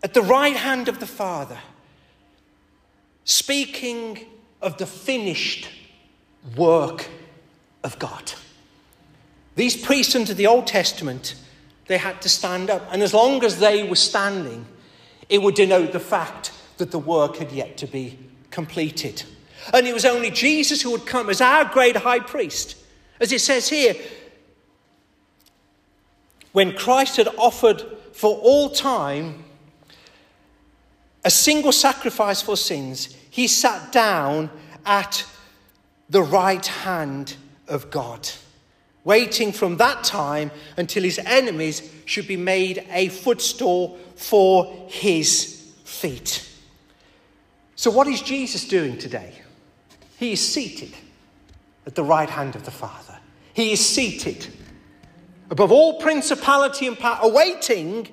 at 0.03 0.15
the 0.15 0.23
right 0.23 0.57
hand 0.57 0.89
of 0.89 1.01
the 1.01 1.07
Father, 1.07 1.59
speaking 3.25 4.27
of 4.63 4.79
the 4.79 4.87
finished 4.87 5.69
work 6.57 7.09
of 7.85 7.99
God. 7.99 8.33
These 9.57 9.77
priests 9.77 10.15
under 10.15 10.33
the 10.33 10.47
Old 10.47 10.67
Testament, 10.67 11.35
they 11.87 11.99
had 11.99 12.23
to 12.23 12.29
stand 12.29 12.71
up. 12.71 12.89
And 12.91 13.03
as 13.03 13.13
long 13.13 13.45
as 13.45 13.59
they 13.59 13.87
were 13.87 13.97
standing, 13.97 14.67
it 15.29 15.43
would 15.43 15.57
denote 15.57 15.93
the 15.93 16.01
fact 16.01 16.53
that 16.79 16.91
the 16.91 16.99
work 16.99 17.37
had 17.37 17.53
yet 17.53 17.77
to 17.79 17.87
be 17.87 18.19
completed. 18.51 19.25
And 19.73 19.87
it 19.87 19.95
was 19.95 20.05
only 20.05 20.31
Jesus 20.31 20.83
who 20.83 20.91
would 20.93 21.07
come 21.07 21.31
as 21.31 21.41
our 21.41 21.65
great 21.65 21.97
high 21.97 22.21
priest. 22.21 22.77
As 23.21 23.33
it 23.33 23.41
says 23.41 23.69
here, 23.69 23.95
when 26.53 26.77
Christ 26.77 27.17
had 27.17 27.29
offered 27.37 27.83
for 28.13 28.37
all 28.39 28.71
time 28.71 29.45
a 31.25 31.31
single 31.31 31.73
sacrifice 31.73 32.41
for 32.41 32.57
sins, 32.57 33.15
he 33.31 33.47
sat 33.47 33.93
down 33.93 34.51
at 34.87 35.25
the 36.09 36.23
right 36.23 36.65
hand 36.65 37.37
of 37.67 37.91
God, 37.91 38.29
waiting 39.05 39.53
from 39.53 39.77
that 39.77 40.05
time 40.05 40.51
until 40.77 41.03
his 41.03 41.19
enemies 41.19 41.93
should 42.07 42.27
be 42.27 42.37
made 42.37 42.87
a 42.91 43.09
footstool 43.09 43.99
for 44.17 44.87
his 44.89 45.71
feet. 45.85 46.49
So, 47.77 47.91
what 47.91 48.09
is 48.09 48.23
Jesus 48.23 48.67
doing 48.67 48.99
today? 48.99 49.38
He 50.19 50.33
is 50.33 50.47
seated 50.47 50.93
at 51.87 51.95
the 51.95 52.03
right 52.03 52.29
hand 52.29 52.57
of 52.57 52.65
the 52.65 52.71
Father. 52.71 53.17
He 53.55 53.73
is 53.73 53.85
seated 53.85 54.49
above 55.51 55.73
all 55.73 56.01
principality 56.01 56.87
and 56.87 56.99
power, 56.99 57.19
awaiting 57.23 58.09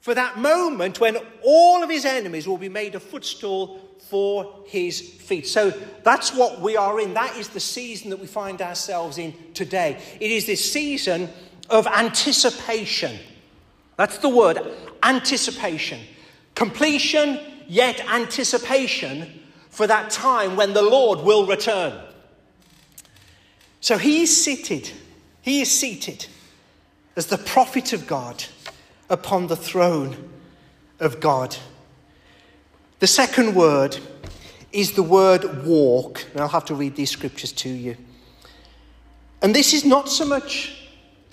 for 0.00 0.14
that 0.14 0.38
moment 0.38 1.00
when 1.00 1.16
all 1.42 1.82
of 1.82 1.90
his 1.90 2.04
enemies 2.04 2.48
will 2.48 2.58
be 2.58 2.68
made 2.68 2.94
a 2.94 3.00
footstool 3.00 3.80
for 3.98 4.64
his 4.66 5.00
feet. 5.00 5.46
So 5.46 5.70
that's 6.02 6.34
what 6.34 6.60
we 6.60 6.76
are 6.76 7.00
in. 7.00 7.14
That 7.14 7.36
is 7.36 7.48
the 7.48 7.60
season 7.60 8.10
that 8.10 8.18
we 8.18 8.26
find 8.26 8.60
ourselves 8.60 9.18
in 9.18 9.32
today. 9.54 10.02
It 10.18 10.30
is 10.30 10.46
this 10.46 10.72
season 10.72 11.28
of 11.68 11.86
anticipation. 11.86 13.16
That's 13.96 14.18
the 14.18 14.28
word 14.28 14.58
anticipation. 15.02 16.00
Completion, 16.56 17.38
yet 17.68 18.00
anticipation 18.08 19.40
for 19.70 19.86
that 19.86 20.10
time 20.10 20.56
when 20.56 20.74
the 20.74 20.82
Lord 20.82 21.20
will 21.20 21.46
return. 21.46 21.98
So 23.80 23.96
he 23.96 24.22
is 24.22 24.44
seated, 24.44 24.90
he 25.40 25.62
is 25.62 25.70
seated 25.70 26.26
as 27.16 27.26
the 27.26 27.38
prophet 27.38 27.92
of 27.92 28.06
God 28.06 28.44
upon 29.08 29.46
the 29.46 29.56
throne 29.56 30.30
of 31.00 31.18
God. 31.20 31.56
The 32.98 33.06
second 33.06 33.54
word 33.54 33.96
is 34.72 34.92
the 34.92 35.02
word 35.02 35.64
walk. 35.64 36.26
And 36.32 36.42
I'll 36.42 36.48
have 36.48 36.66
to 36.66 36.74
read 36.74 36.94
these 36.94 37.10
scriptures 37.10 37.52
to 37.52 37.68
you. 37.68 37.96
And 39.42 39.54
this 39.54 39.72
is 39.72 39.84
not 39.84 40.08
so 40.08 40.26
much 40.26 40.76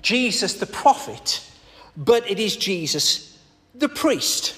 Jesus 0.02 0.54
the 0.54 0.66
prophet, 0.66 1.44
but 1.98 2.30
it 2.30 2.40
is 2.40 2.56
Jesus 2.56 3.38
the 3.76 3.90
priest. 3.90 4.56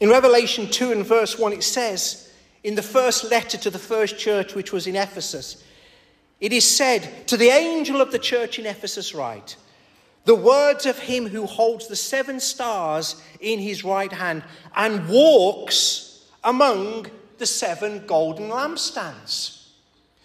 In 0.00 0.08
Revelation 0.08 0.70
2 0.70 0.92
and 0.92 1.04
verse 1.04 1.38
1, 1.38 1.52
it 1.52 1.64
says, 1.64 2.29
in 2.62 2.74
the 2.74 2.82
first 2.82 3.30
letter 3.30 3.56
to 3.58 3.70
the 3.70 3.78
first 3.78 4.18
church, 4.18 4.54
which 4.54 4.72
was 4.72 4.86
in 4.86 4.96
Ephesus, 4.96 5.64
it 6.40 6.52
is 6.52 6.68
said, 6.68 7.26
To 7.28 7.36
the 7.36 7.48
angel 7.48 8.00
of 8.00 8.12
the 8.12 8.18
church 8.18 8.58
in 8.58 8.66
Ephesus, 8.66 9.14
write, 9.14 9.56
the 10.24 10.34
words 10.34 10.86
of 10.86 10.98
him 10.98 11.28
who 11.28 11.46
holds 11.46 11.88
the 11.88 11.96
seven 11.96 12.40
stars 12.40 13.22
in 13.40 13.58
his 13.58 13.84
right 13.84 14.12
hand 14.12 14.42
and 14.76 15.08
walks 15.08 16.26
among 16.44 17.06
the 17.38 17.46
seven 17.46 18.06
golden 18.06 18.48
lampstands. 18.50 19.68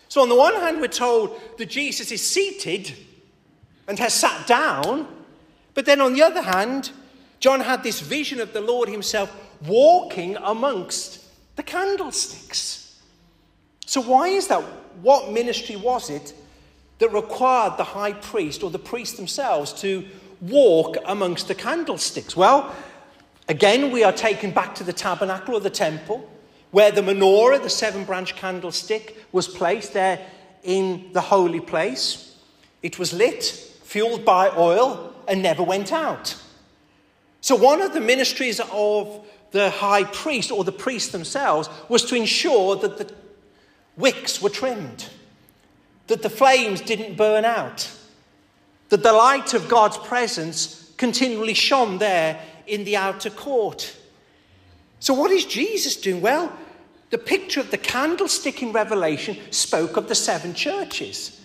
So, 0.09 0.21
on 0.21 0.29
the 0.29 0.35
one 0.35 0.55
hand, 0.55 0.81
we're 0.81 0.87
told 0.87 1.39
that 1.57 1.69
Jesus 1.69 2.11
is 2.11 2.25
seated 2.25 2.93
and 3.87 3.97
has 3.99 4.13
sat 4.13 4.45
down, 4.47 5.07
but 5.73 5.85
then 5.85 6.01
on 6.01 6.13
the 6.13 6.23
other 6.23 6.41
hand, 6.41 6.91
John 7.39 7.61
had 7.61 7.83
this 7.83 7.99
vision 7.99 8.39
of 8.39 8.53
the 8.53 8.61
Lord 8.61 8.89
himself 8.89 9.35
walking 9.65 10.37
amongst 10.37 11.24
the 11.55 11.63
candlesticks. 11.63 12.99
So, 13.85 14.01
why 14.01 14.29
is 14.29 14.47
that? 14.47 14.61
What 15.01 15.31
ministry 15.31 15.75
was 15.75 16.09
it 16.09 16.33
that 16.99 17.09
required 17.09 17.77
the 17.77 17.83
high 17.83 18.13
priest 18.13 18.63
or 18.63 18.69
the 18.69 18.79
priests 18.79 19.17
themselves 19.17 19.73
to 19.81 20.05
walk 20.41 20.97
amongst 21.05 21.47
the 21.47 21.55
candlesticks? 21.55 22.35
Well, 22.35 22.73
again, 23.47 23.91
we 23.91 24.03
are 24.03 24.13
taken 24.13 24.51
back 24.51 24.75
to 24.75 24.83
the 24.83 24.93
tabernacle 24.93 25.55
or 25.55 25.59
the 25.59 25.69
temple, 25.69 26.29
where 26.71 26.91
the 26.91 27.01
menorah, 27.01 27.61
the 27.61 27.69
seven 27.69 28.05
branch 28.05 28.35
candlestick, 28.35 29.17
was 29.31 29.47
placed 29.47 29.93
there 29.93 30.25
in 30.63 31.09
the 31.13 31.21
holy 31.21 31.59
place. 31.59 32.37
It 32.81 32.97
was 32.97 33.13
lit, 33.13 33.43
fueled 33.43 34.25
by 34.25 34.49
oil, 34.49 35.13
and 35.27 35.41
never 35.41 35.63
went 35.63 35.91
out. 35.91 36.35
So, 37.41 37.55
one 37.55 37.81
of 37.81 37.93
the 37.93 38.01
ministries 38.01 38.59
of 38.71 39.25
the 39.51 39.69
high 39.69 40.03
priest 40.03 40.51
or 40.51 40.63
the 40.63 40.71
priests 40.71 41.11
themselves 41.11 41.69
was 41.89 42.03
to 42.05 42.15
ensure 42.15 42.75
that 42.75 42.97
the 42.97 43.11
wicks 43.97 44.41
were 44.41 44.49
trimmed, 44.49 45.09
that 46.07 46.21
the 46.21 46.29
flames 46.29 46.81
didn't 46.81 47.15
burn 47.15 47.45
out, 47.45 47.89
that 48.89 49.03
the 49.03 49.13
light 49.13 49.53
of 49.53 49.69
God's 49.69 49.97
presence 49.97 50.93
continually 50.97 51.53
shone 51.53 51.97
there 51.97 52.39
in 52.67 52.83
the 52.83 52.97
outer 52.97 53.29
court. 53.29 53.95
So, 54.99 55.13
what 55.13 55.31
is 55.31 55.45
Jesus 55.45 55.95
doing? 55.95 56.21
Well, 56.21 56.51
the 57.09 57.17
picture 57.17 57.59
of 57.59 57.71
the 57.71 57.77
candlestick 57.77 58.61
in 58.61 58.71
Revelation 58.71 59.37
spoke 59.51 59.97
of 59.97 60.07
the 60.07 60.15
seven 60.15 60.53
churches. 60.53 61.39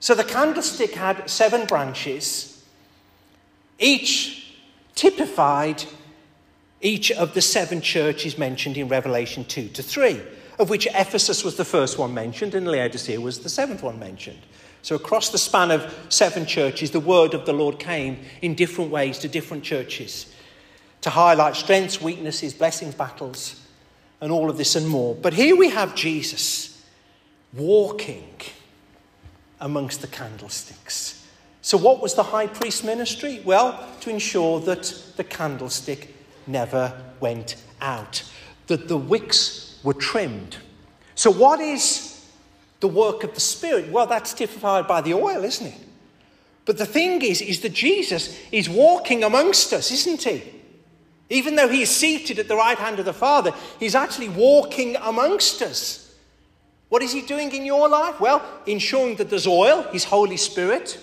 So, 0.00 0.14
the 0.14 0.24
candlestick 0.24 0.94
had 0.94 1.28
seven 1.30 1.66
branches, 1.66 2.62
each 3.78 4.54
typified 4.94 5.84
each 6.80 7.10
of 7.12 7.34
the 7.34 7.40
seven 7.40 7.80
churches 7.80 8.36
mentioned 8.36 8.76
in 8.76 8.88
Revelation 8.88 9.44
2 9.44 9.68
to 9.68 9.82
3, 9.82 10.20
of 10.58 10.70
which 10.70 10.86
Ephesus 10.86 11.44
was 11.44 11.56
the 11.56 11.64
first 11.64 11.98
one 11.98 12.12
mentioned 12.12 12.54
and 12.54 12.68
Laodicea 12.68 13.20
was 13.20 13.40
the 13.40 13.48
seventh 13.48 13.82
one 13.82 13.98
mentioned. 13.98 14.40
So, 14.82 14.96
across 14.96 15.30
the 15.30 15.38
span 15.38 15.70
of 15.70 15.94
seven 16.10 16.44
churches, 16.44 16.90
the 16.90 17.00
word 17.00 17.32
of 17.32 17.46
the 17.46 17.54
Lord 17.54 17.78
came 17.78 18.18
in 18.42 18.54
different 18.54 18.90
ways 18.90 19.18
to 19.20 19.28
different 19.28 19.64
churches 19.64 20.30
to 21.00 21.10
highlight 21.10 21.56
strengths, 21.56 22.00
weaknesses, 22.00 22.54
blessings, 22.54 22.94
battles, 22.94 23.60
and 24.20 24.32
all 24.32 24.48
of 24.48 24.56
this 24.56 24.74
and 24.74 24.88
more. 24.88 25.14
But 25.14 25.34
here 25.34 25.56
we 25.56 25.68
have 25.70 25.94
Jesus 25.94 26.82
walking 27.52 28.28
amongst 29.60 30.00
the 30.00 30.06
candlesticks. 30.06 31.26
So, 31.60 31.78
what 31.78 32.02
was 32.02 32.14
the 32.14 32.22
high 32.22 32.46
priest 32.46 32.84
ministry? 32.84 33.40
Well, 33.44 33.86
to 34.00 34.10
ensure 34.10 34.60
that 34.60 34.94
the 35.16 35.24
candlestick 35.24 36.14
never 36.46 37.00
went 37.20 37.56
out, 37.80 38.22
that 38.66 38.88
the 38.88 38.96
wicks 38.96 39.78
were 39.82 39.94
trimmed. 39.94 40.56
So, 41.14 41.30
what 41.30 41.60
is 41.60 42.28
the 42.80 42.88
work 42.88 43.24
of 43.24 43.34
the 43.34 43.40
Spirit? 43.40 43.90
Well, 43.90 44.06
that's 44.06 44.34
typified 44.34 44.86
by 44.86 45.00
the 45.00 45.14
oil, 45.14 45.44
isn't 45.44 45.66
it? 45.66 45.80
But 46.64 46.78
the 46.78 46.86
thing 46.86 47.22
is, 47.22 47.42
is 47.42 47.60
that 47.60 47.72
Jesus 47.72 48.38
is 48.50 48.68
walking 48.68 49.22
amongst 49.22 49.72
us, 49.72 49.90
isn't 49.90 50.22
he? 50.22 50.42
Even 51.30 51.56
though 51.56 51.68
he 51.68 51.82
is 51.82 51.90
seated 51.90 52.38
at 52.38 52.48
the 52.48 52.56
right 52.56 52.78
hand 52.78 52.98
of 52.98 53.04
the 53.04 53.12
Father, 53.12 53.52
he's 53.78 53.94
actually 53.94 54.28
walking 54.28 54.96
amongst 54.96 55.62
us. 55.62 56.14
What 56.88 57.02
is 57.02 57.12
he 57.12 57.22
doing 57.22 57.52
in 57.52 57.64
your 57.64 57.88
life? 57.88 58.20
Well, 58.20 58.42
ensuring 58.66 59.16
that 59.16 59.30
there's 59.30 59.46
oil, 59.46 59.82
his 59.92 60.04
Holy 60.04 60.36
Spirit, 60.36 60.98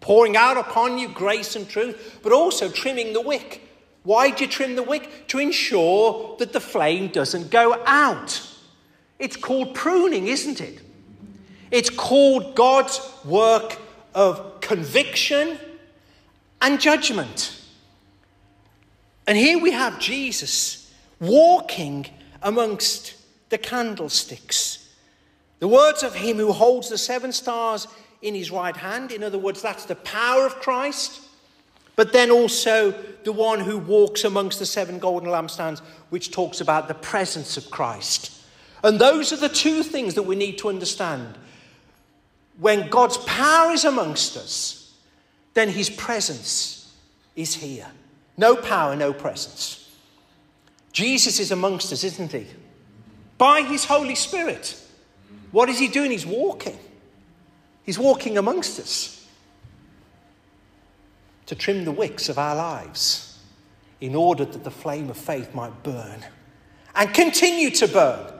pouring 0.00 0.36
out 0.36 0.56
upon 0.56 0.98
you 0.98 1.08
grace 1.08 1.56
and 1.56 1.68
truth, 1.68 2.20
but 2.22 2.32
also 2.32 2.68
trimming 2.70 3.12
the 3.12 3.20
wick 3.20 3.63
why 4.04 4.30
do 4.30 4.44
you 4.44 4.50
trim 4.50 4.76
the 4.76 4.82
wick? 4.82 5.26
To 5.28 5.38
ensure 5.38 6.36
that 6.38 6.52
the 6.52 6.60
flame 6.60 7.08
doesn't 7.08 7.50
go 7.50 7.82
out. 7.86 8.48
It's 9.18 9.36
called 9.36 9.74
pruning, 9.74 10.28
isn't 10.28 10.60
it? 10.60 10.80
It's 11.70 11.90
called 11.90 12.54
God's 12.54 13.00
work 13.24 13.78
of 14.14 14.60
conviction 14.60 15.58
and 16.60 16.80
judgment. 16.80 17.60
And 19.26 19.38
here 19.38 19.58
we 19.58 19.72
have 19.72 19.98
Jesus 19.98 20.92
walking 21.18 22.06
amongst 22.42 23.14
the 23.48 23.58
candlesticks. 23.58 24.90
The 25.60 25.68
words 25.68 26.02
of 26.02 26.14
him 26.14 26.36
who 26.36 26.52
holds 26.52 26.90
the 26.90 26.98
seven 26.98 27.32
stars 27.32 27.88
in 28.20 28.34
his 28.34 28.50
right 28.50 28.76
hand. 28.76 29.12
In 29.12 29.22
other 29.22 29.38
words, 29.38 29.62
that's 29.62 29.86
the 29.86 29.96
power 29.96 30.44
of 30.44 30.56
Christ. 30.56 31.22
But 31.96 32.12
then 32.12 32.30
also 32.30 32.92
the 33.24 33.32
one 33.32 33.60
who 33.60 33.78
walks 33.78 34.24
amongst 34.24 34.58
the 34.58 34.66
seven 34.66 34.98
golden 34.98 35.30
lampstands, 35.30 35.80
which 36.10 36.30
talks 36.30 36.60
about 36.60 36.88
the 36.88 36.94
presence 36.94 37.56
of 37.56 37.70
Christ. 37.70 38.32
And 38.82 39.00
those 39.00 39.32
are 39.32 39.36
the 39.36 39.48
two 39.48 39.82
things 39.82 40.14
that 40.14 40.24
we 40.24 40.36
need 40.36 40.58
to 40.58 40.68
understand. 40.68 41.38
When 42.58 42.88
God's 42.88 43.16
power 43.18 43.72
is 43.72 43.84
amongst 43.84 44.36
us, 44.36 44.94
then 45.54 45.68
his 45.68 45.88
presence 45.88 46.92
is 47.34 47.54
here. 47.54 47.86
No 48.36 48.56
power, 48.56 48.96
no 48.96 49.12
presence. 49.12 49.80
Jesus 50.92 51.40
is 51.40 51.50
amongst 51.50 51.92
us, 51.92 52.04
isn't 52.04 52.32
he? 52.32 52.46
By 53.38 53.62
his 53.62 53.84
Holy 53.84 54.14
Spirit. 54.14 54.80
What 55.50 55.68
is 55.68 55.78
he 55.78 55.88
doing? 55.88 56.10
He's 56.10 56.26
walking. 56.26 56.78
He's 57.84 57.98
walking 57.98 58.38
amongst 58.38 58.78
us 58.78 59.23
to 61.46 61.54
trim 61.54 61.84
the 61.84 61.92
wicks 61.92 62.28
of 62.28 62.38
our 62.38 62.56
lives 62.56 63.38
in 64.00 64.14
order 64.14 64.44
that 64.44 64.64
the 64.64 64.70
flame 64.70 65.10
of 65.10 65.16
faith 65.16 65.54
might 65.54 65.82
burn 65.82 66.24
and 66.94 67.12
continue 67.12 67.70
to 67.70 67.88
burn 67.88 68.32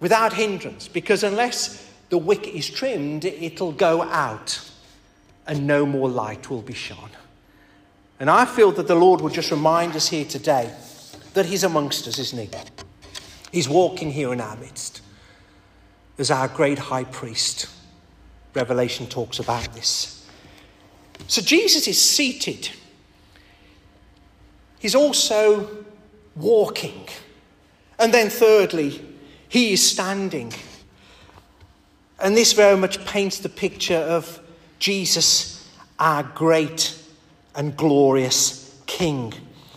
without 0.00 0.32
hindrance. 0.32 0.88
Because 0.88 1.22
unless 1.22 1.90
the 2.10 2.18
wick 2.18 2.46
is 2.46 2.68
trimmed, 2.68 3.24
it'll 3.24 3.72
go 3.72 4.02
out 4.02 4.70
and 5.46 5.66
no 5.66 5.86
more 5.86 6.08
light 6.08 6.50
will 6.50 6.62
be 6.62 6.74
shone. 6.74 7.10
And 8.18 8.30
I 8.30 8.44
feel 8.44 8.72
that 8.72 8.88
the 8.88 8.94
Lord 8.94 9.20
will 9.20 9.30
just 9.30 9.50
remind 9.50 9.94
us 9.94 10.08
here 10.08 10.24
today 10.24 10.72
that 11.34 11.46
He's 11.46 11.64
amongst 11.64 12.08
us, 12.08 12.18
isn't 12.18 12.38
He? 12.38 12.48
He's 13.52 13.68
walking 13.68 14.10
here 14.10 14.32
in 14.32 14.40
our 14.40 14.56
midst 14.56 15.02
as 16.18 16.30
our 16.30 16.48
great 16.48 16.78
high 16.78 17.04
priest. 17.04 17.68
Revelation 18.54 19.06
talks 19.06 19.38
about 19.38 19.72
this. 19.74 20.15
So 21.28 21.42
Jesus 21.42 21.88
is 21.88 22.00
seated. 22.00 22.70
He's 24.78 24.94
also 24.94 25.84
walking. 26.36 27.08
And 27.98 28.12
then, 28.12 28.28
thirdly, 28.28 29.02
he 29.48 29.72
is 29.72 29.90
standing. 29.90 30.52
And 32.20 32.36
this 32.36 32.52
very 32.52 32.76
much 32.76 33.04
paints 33.04 33.38
the 33.38 33.48
picture 33.48 33.96
of 33.96 34.40
Jesus, 34.78 35.68
our 35.98 36.22
great 36.22 36.98
and 37.54 37.76
glorious 37.76 38.78
King. 38.86 39.32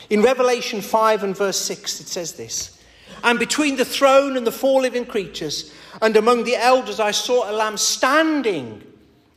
In 0.10 0.22
Revelation 0.22 0.82
5 0.82 1.24
and 1.24 1.38
verse 1.38 1.60
6, 1.60 2.02
it 2.02 2.08
says 2.08 2.34
this 2.34 2.80
And 3.24 3.40
between 3.40 3.76
the 3.76 3.86
throne 3.86 4.38
and 4.38 4.46
the 4.46 4.52
four 4.52 4.82
living 4.82 5.06
creatures, 5.06 5.74
and 6.02 6.16
among 6.16 6.44
the 6.44 6.56
elders, 6.56 7.00
I 7.00 7.12
saw 7.12 7.50
a 7.50 7.54
lamb 7.54 7.78
standing 7.78 8.84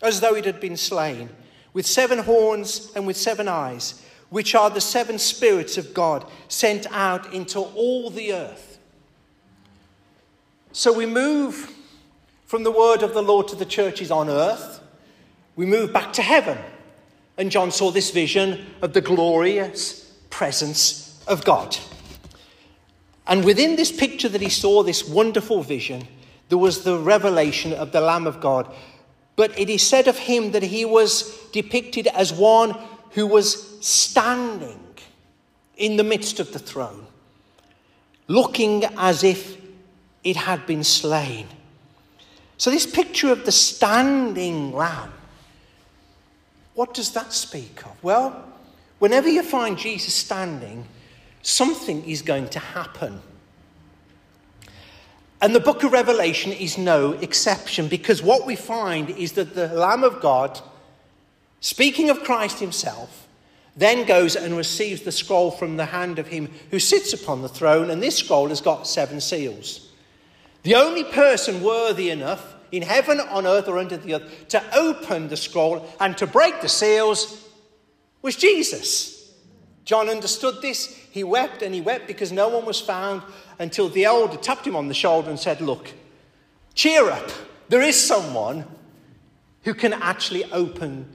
as 0.00 0.20
though 0.20 0.34
it 0.34 0.44
had 0.44 0.60
been 0.60 0.76
slain, 0.76 1.28
with 1.72 1.86
seven 1.86 2.18
horns 2.20 2.92
and 2.94 3.06
with 3.06 3.16
seven 3.16 3.48
eyes, 3.48 4.02
which 4.30 4.54
are 4.54 4.70
the 4.70 4.80
seven 4.80 5.18
spirits 5.18 5.76
of 5.78 5.94
God 5.94 6.26
sent 6.48 6.86
out 6.92 7.32
into 7.32 7.58
all 7.60 8.10
the 8.10 8.32
earth. 8.32 8.78
So 10.72 10.92
we 10.92 11.06
move 11.06 11.70
from 12.52 12.64
the 12.64 12.70
word 12.70 13.02
of 13.02 13.14
the 13.14 13.22
Lord 13.22 13.48
to 13.48 13.56
the 13.56 13.64
churches 13.64 14.10
on 14.10 14.28
earth, 14.28 14.80
we 15.56 15.64
move 15.64 15.90
back 15.90 16.12
to 16.12 16.22
heaven. 16.22 16.58
And 17.38 17.50
John 17.50 17.70
saw 17.70 17.90
this 17.90 18.10
vision 18.10 18.66
of 18.82 18.92
the 18.92 19.00
glorious 19.00 20.12
presence 20.28 21.24
of 21.26 21.46
God. 21.46 21.78
And 23.26 23.42
within 23.42 23.76
this 23.76 23.90
picture 23.90 24.28
that 24.28 24.42
he 24.42 24.50
saw, 24.50 24.82
this 24.82 25.08
wonderful 25.08 25.62
vision, 25.62 26.06
there 26.50 26.58
was 26.58 26.84
the 26.84 26.98
revelation 26.98 27.72
of 27.72 27.92
the 27.92 28.02
Lamb 28.02 28.26
of 28.26 28.38
God. 28.40 28.70
But 29.36 29.58
it 29.58 29.70
is 29.70 29.82
said 29.82 30.08
of 30.08 30.18
him 30.18 30.52
that 30.52 30.62
he 30.62 30.84
was 30.84 31.36
depicted 31.52 32.06
as 32.08 32.32
one 32.32 32.76
who 33.10 33.26
was 33.26 33.84
standing 33.84 34.78
in 35.76 35.96
the 35.96 36.04
midst 36.04 36.38
of 36.38 36.52
the 36.52 36.58
throne, 36.58 37.06
looking 38.28 38.84
as 38.96 39.24
if 39.24 39.60
it 40.22 40.36
had 40.36 40.66
been 40.66 40.84
slain. 40.84 41.46
So, 42.56 42.70
this 42.70 42.86
picture 42.86 43.32
of 43.32 43.44
the 43.44 43.52
standing 43.52 44.72
lamb, 44.72 45.12
what 46.74 46.94
does 46.94 47.12
that 47.12 47.32
speak 47.32 47.84
of? 47.84 48.02
Well, 48.02 48.44
whenever 48.98 49.28
you 49.28 49.42
find 49.42 49.76
Jesus 49.76 50.14
standing, 50.14 50.86
something 51.42 52.04
is 52.08 52.22
going 52.22 52.48
to 52.50 52.58
happen. 52.60 53.20
And 55.42 55.56
the 55.56 55.60
book 55.60 55.82
of 55.82 55.92
Revelation 55.92 56.52
is 56.52 56.78
no 56.78 57.14
exception 57.14 57.88
because 57.88 58.22
what 58.22 58.46
we 58.46 58.54
find 58.54 59.10
is 59.10 59.32
that 59.32 59.56
the 59.56 59.66
Lamb 59.66 60.04
of 60.04 60.20
God, 60.20 60.60
speaking 61.60 62.10
of 62.10 62.22
Christ 62.22 62.60
himself, 62.60 63.26
then 63.76 64.06
goes 64.06 64.36
and 64.36 64.56
receives 64.56 65.02
the 65.02 65.10
scroll 65.10 65.50
from 65.50 65.76
the 65.76 65.86
hand 65.86 66.20
of 66.20 66.28
him 66.28 66.48
who 66.70 66.78
sits 66.78 67.12
upon 67.12 67.42
the 67.42 67.48
throne, 67.48 67.90
and 67.90 68.00
this 68.00 68.18
scroll 68.18 68.50
has 68.50 68.60
got 68.60 68.86
seven 68.86 69.20
seals. 69.20 69.88
The 70.62 70.76
only 70.76 71.02
person 71.02 71.60
worthy 71.60 72.10
enough 72.10 72.54
in 72.70 72.82
heaven, 72.82 73.18
on 73.18 73.44
earth, 73.44 73.66
or 73.66 73.78
under 73.78 73.96
the 73.96 74.14
earth 74.14 74.48
to 74.50 74.62
open 74.76 75.26
the 75.26 75.36
scroll 75.36 75.88
and 75.98 76.16
to 76.18 76.26
break 76.28 76.60
the 76.60 76.68
seals 76.68 77.48
was 78.22 78.36
Jesus. 78.36 79.21
John 79.84 80.08
understood 80.08 80.62
this. 80.62 80.86
He 81.10 81.24
wept 81.24 81.62
and 81.62 81.74
he 81.74 81.80
wept 81.80 82.06
because 82.06 82.32
no 82.32 82.48
one 82.48 82.64
was 82.64 82.80
found 82.80 83.22
until 83.58 83.88
the 83.88 84.04
elder 84.04 84.36
tapped 84.36 84.66
him 84.66 84.76
on 84.76 84.88
the 84.88 84.94
shoulder 84.94 85.28
and 85.28 85.38
said, 85.38 85.60
Look, 85.60 85.92
cheer 86.74 87.10
up. 87.10 87.30
There 87.68 87.82
is 87.82 87.98
someone 88.00 88.64
who 89.64 89.74
can 89.74 89.92
actually 89.94 90.44
open 90.52 91.06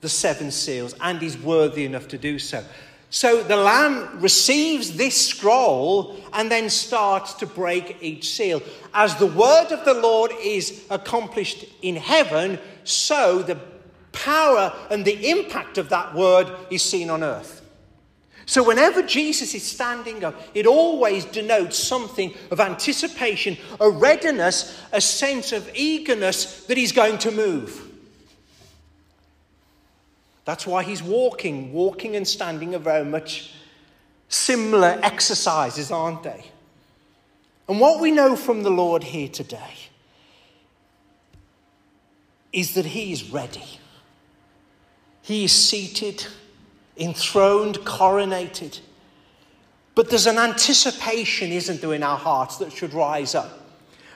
the 0.00 0.08
seven 0.08 0.50
seals 0.50 0.94
and 1.00 1.22
is 1.22 1.38
worthy 1.38 1.84
enough 1.84 2.08
to 2.08 2.18
do 2.18 2.38
so. 2.38 2.62
So 3.10 3.44
the 3.44 3.56
Lamb 3.56 4.20
receives 4.20 4.96
this 4.96 5.28
scroll 5.28 6.16
and 6.32 6.50
then 6.50 6.68
starts 6.68 7.32
to 7.34 7.46
break 7.46 7.98
each 8.00 8.28
seal. 8.28 8.60
As 8.92 9.14
the 9.16 9.26
word 9.26 9.68
of 9.70 9.84
the 9.84 9.94
Lord 9.94 10.32
is 10.42 10.84
accomplished 10.90 11.64
in 11.82 11.94
heaven, 11.94 12.58
so 12.82 13.40
the 13.42 13.58
power 14.10 14.74
and 14.90 15.04
the 15.04 15.30
impact 15.30 15.78
of 15.78 15.90
that 15.90 16.14
word 16.14 16.48
is 16.70 16.82
seen 16.82 17.08
on 17.08 17.22
earth. 17.22 17.63
So, 18.46 18.62
whenever 18.62 19.02
Jesus 19.02 19.54
is 19.54 19.62
standing 19.62 20.22
up, 20.22 20.38
it 20.54 20.66
always 20.66 21.24
denotes 21.24 21.78
something 21.78 22.34
of 22.50 22.60
anticipation, 22.60 23.56
a 23.80 23.88
readiness, 23.88 24.80
a 24.92 25.00
sense 25.00 25.52
of 25.52 25.70
eagerness 25.74 26.64
that 26.66 26.76
he's 26.76 26.92
going 26.92 27.18
to 27.18 27.30
move. 27.30 27.80
That's 30.44 30.66
why 30.66 30.82
he's 30.82 31.02
walking. 31.02 31.72
Walking 31.72 32.16
and 32.16 32.28
standing 32.28 32.74
are 32.74 32.78
very 32.78 33.04
much 33.04 33.54
similar 34.28 34.98
exercises, 35.02 35.90
aren't 35.90 36.22
they? 36.22 36.44
And 37.68 37.80
what 37.80 38.00
we 38.00 38.10
know 38.10 38.36
from 38.36 38.62
the 38.62 38.70
Lord 38.70 39.02
here 39.02 39.28
today 39.28 39.74
is 42.52 42.74
that 42.74 42.84
he 42.84 43.12
is 43.12 43.30
ready. 43.30 43.80
He 45.22 45.44
is 45.44 45.52
seated, 45.52 46.26
enthroned, 46.96 47.78
coronated. 47.78 48.80
But 49.94 50.10
there's 50.10 50.26
an 50.26 50.38
anticipation, 50.38 51.52
isn't 51.52 51.80
there, 51.80 51.94
in 51.94 52.02
our 52.02 52.18
hearts 52.18 52.56
that 52.58 52.72
should 52.72 52.94
rise 52.94 53.34
up. 53.34 53.60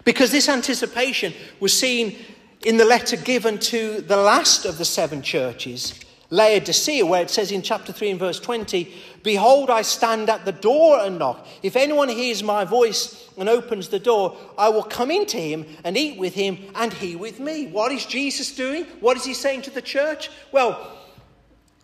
Because 0.04 0.30
this 0.30 0.48
anticipation 0.48 1.32
was 1.60 1.78
seen 1.78 2.16
in 2.64 2.76
the 2.76 2.84
letter 2.84 3.16
given 3.16 3.58
to 3.58 4.00
the 4.00 4.16
last 4.16 4.64
of 4.64 4.78
the 4.78 4.84
seven 4.84 5.22
churches 5.22 6.04
Laodicea, 6.30 7.06
where 7.06 7.22
it 7.22 7.30
says 7.30 7.52
in 7.52 7.62
chapter 7.62 7.90
3 7.90 8.10
and 8.10 8.18
verse 8.18 8.38
20, 8.38 8.92
Behold, 9.22 9.70
I 9.70 9.80
stand 9.80 10.28
at 10.28 10.44
the 10.44 10.52
door 10.52 11.00
and 11.00 11.18
knock. 11.18 11.46
If 11.62 11.74
anyone 11.74 12.10
hears 12.10 12.42
my 12.42 12.64
voice 12.64 13.30
and 13.38 13.48
opens 13.48 13.88
the 13.88 13.98
door, 13.98 14.36
I 14.58 14.68
will 14.68 14.82
come 14.82 15.10
into 15.10 15.38
him 15.38 15.64
and 15.84 15.96
eat 15.96 16.18
with 16.18 16.34
him 16.34 16.58
and 16.74 16.92
he 16.92 17.16
with 17.16 17.40
me. 17.40 17.68
What 17.68 17.92
is 17.92 18.04
Jesus 18.04 18.54
doing? 18.54 18.84
What 19.00 19.16
is 19.16 19.24
he 19.24 19.32
saying 19.32 19.62
to 19.62 19.70
the 19.70 19.80
church? 19.80 20.30
Well, 20.52 20.97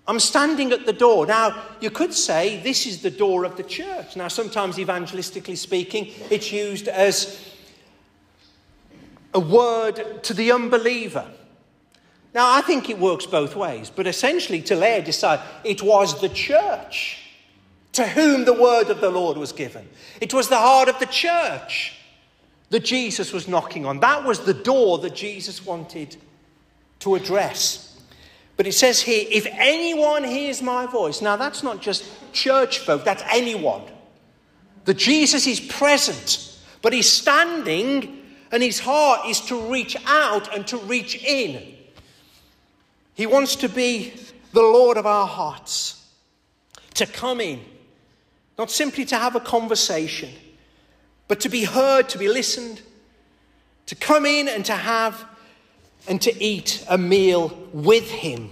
I'm 0.06 0.20
standing 0.20 0.72
at 0.72 0.84
the 0.84 0.92
door. 0.92 1.26
Now, 1.26 1.62
you 1.80 1.90
could 1.90 2.12
say 2.12 2.60
this 2.62 2.86
is 2.86 3.00
the 3.00 3.10
door 3.10 3.44
of 3.44 3.56
the 3.56 3.62
church. 3.62 4.16
Now, 4.16 4.28
sometimes 4.28 4.76
evangelistically 4.76 5.56
speaking, 5.56 6.12
it's 6.30 6.52
used 6.52 6.88
as 6.88 7.52
a 9.32 9.40
word 9.40 10.22
to 10.24 10.34
the 10.34 10.52
unbeliever. 10.52 11.26
Now, 12.34 12.52
I 12.52 12.60
think 12.60 12.90
it 12.90 12.98
works 12.98 13.26
both 13.26 13.56
ways, 13.56 13.90
but 13.94 14.06
essentially 14.06 14.60
to 14.62 14.76
Laodicea, 14.76 15.42
it 15.62 15.82
was 15.82 16.20
the 16.20 16.28
church 16.28 17.20
to 17.92 18.06
whom 18.06 18.44
the 18.44 18.52
word 18.52 18.90
of 18.90 19.00
the 19.00 19.10
Lord 19.10 19.36
was 19.38 19.52
given. 19.52 19.88
It 20.20 20.34
was 20.34 20.48
the 20.48 20.58
heart 20.58 20.88
of 20.88 20.98
the 20.98 21.06
church 21.06 21.96
that 22.70 22.84
Jesus 22.84 23.32
was 23.32 23.46
knocking 23.46 23.86
on. 23.86 24.00
That 24.00 24.24
was 24.24 24.40
the 24.40 24.54
door 24.54 24.98
that 24.98 25.14
Jesus 25.14 25.64
wanted 25.64 26.16
to 27.00 27.14
address. 27.14 27.83
But 28.56 28.66
it 28.66 28.72
says 28.72 29.00
here, 29.00 29.26
if 29.30 29.46
anyone 29.50 30.24
hears 30.24 30.62
my 30.62 30.86
voice, 30.86 31.20
now 31.20 31.36
that's 31.36 31.62
not 31.62 31.80
just 31.80 32.04
church 32.32 32.78
folk, 32.80 33.04
that's 33.04 33.22
anyone. 33.30 33.82
That 34.84 34.96
Jesus 34.96 35.46
is 35.46 35.60
present, 35.60 36.56
but 36.82 36.92
he's 36.92 37.10
standing 37.10 38.24
And 38.54 38.62
his 38.62 38.78
heart 38.78 39.26
is 39.26 39.40
to 39.46 39.60
reach 39.60 39.96
out 40.06 40.54
and 40.54 40.64
to 40.68 40.76
reach 40.76 41.16
in. 41.24 41.74
He 43.14 43.26
wants 43.26 43.56
to 43.56 43.68
be 43.68 44.12
the 44.52 44.62
Lord 44.62 44.96
of 44.96 45.06
our 45.06 45.26
hearts, 45.26 46.06
to 46.94 47.04
come 47.04 47.40
in, 47.40 47.60
not 48.56 48.70
simply 48.70 49.04
to 49.06 49.16
have 49.16 49.34
a 49.34 49.40
conversation, 49.40 50.30
but 51.26 51.40
to 51.40 51.48
be 51.48 51.64
heard, 51.64 52.08
to 52.10 52.18
be 52.18 52.28
listened, 52.28 52.80
to 53.86 53.96
come 53.96 54.24
in 54.24 54.46
and 54.46 54.64
to 54.66 54.74
have 54.74 55.24
and 56.06 56.20
to 56.22 56.42
eat 56.42 56.84
a 56.88 56.98
meal 56.98 57.56
with 57.72 58.10
Him. 58.10 58.50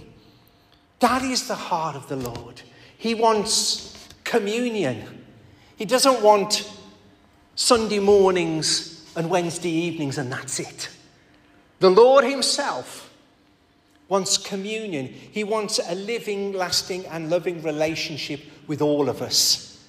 That 0.99 1.21
is 1.21 1.47
the 1.47 1.55
heart 1.55 1.95
of 1.95 2.07
the 2.07 2.15
Lord. 2.15 2.61
He 2.97 3.13
wants 3.13 4.07
communion. 4.23 5.25
He 5.75 5.85
doesn't 5.85 6.21
want 6.21 6.71
Sunday 7.55 7.99
mornings 7.99 9.11
and 9.15 9.29
Wednesday 9.29 9.69
evenings, 9.69 10.17
and 10.17 10.31
that's 10.31 10.59
it. 10.59 10.89
The 11.79 11.89
Lord 11.89 12.23
Himself 12.23 13.11
wants 14.07 14.37
communion. 14.37 15.07
He 15.07 15.43
wants 15.43 15.79
a 15.85 15.95
living, 15.95 16.53
lasting, 16.53 17.05
and 17.07 17.29
loving 17.29 17.61
relationship 17.61 18.41
with 18.67 18.81
all 18.81 19.09
of 19.09 19.21
us. 19.21 19.85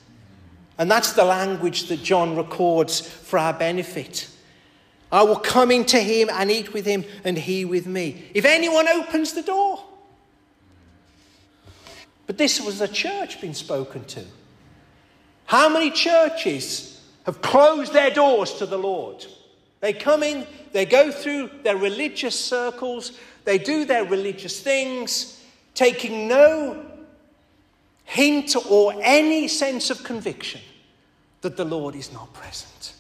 And 0.79 0.91
that's 0.91 1.13
the 1.13 1.25
language 1.25 1.89
that 1.89 2.03
John 2.03 2.37
records 2.37 3.01
for 3.01 3.39
our 3.39 3.53
benefit. 3.53 4.29
I 5.15 5.23
will 5.23 5.37
come 5.37 5.71
into 5.71 6.01
him 6.01 6.29
and 6.33 6.51
eat 6.51 6.73
with 6.73 6.85
him, 6.85 7.05
and 7.23 7.39
he 7.39 7.65
with 7.65 7.87
me. 7.87 8.25
If 8.35 8.45
anyone 8.45 8.89
opens 8.89 9.33
the 9.33 9.43
door. 9.43 9.81
But 12.27 12.37
this 12.37 12.61
was 12.61 12.81
a 12.81 12.89
church 12.89 13.41
being 13.41 13.55
spoken 13.55 14.05
to. 14.07 14.25
How 15.47 15.69
many 15.69 15.93
churches 15.93 17.01
have 17.27 17.41
closed 17.41 17.93
their 17.93 18.11
doors 18.11 18.55
to 18.55 18.67
the 18.67 18.77
Lord? 18.77 19.25
They 19.79 19.93
come 19.93 20.25
in, 20.25 20.49
they 20.73 20.85
go 20.85 21.13
through 21.13 21.49
their 21.63 21.77
religious 21.77 22.39
circles, 22.39 23.13
they 23.45 23.59
do 23.59 23.85
their 23.85 24.05
religious 24.05 24.59
things, 24.59 25.41
taking 25.75 26.27
no 26.27 26.85
hint 28.03 28.57
or 28.69 28.93
any 29.01 29.47
sense 29.47 29.91
of 29.91 30.03
conviction 30.03 30.61
that 31.43 31.57
the 31.57 31.65
Lord 31.65 31.95
is 31.95 32.13
not 32.13 32.35
present. 32.35 32.95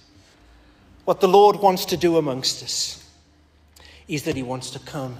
What 1.04 1.20
the 1.20 1.28
Lord 1.28 1.56
wants 1.56 1.84
to 1.86 1.96
do 1.96 2.16
amongst 2.16 2.62
us 2.62 3.08
is 4.08 4.22
that 4.24 4.36
He 4.36 4.42
wants 4.42 4.70
to 4.70 4.78
come 4.78 5.16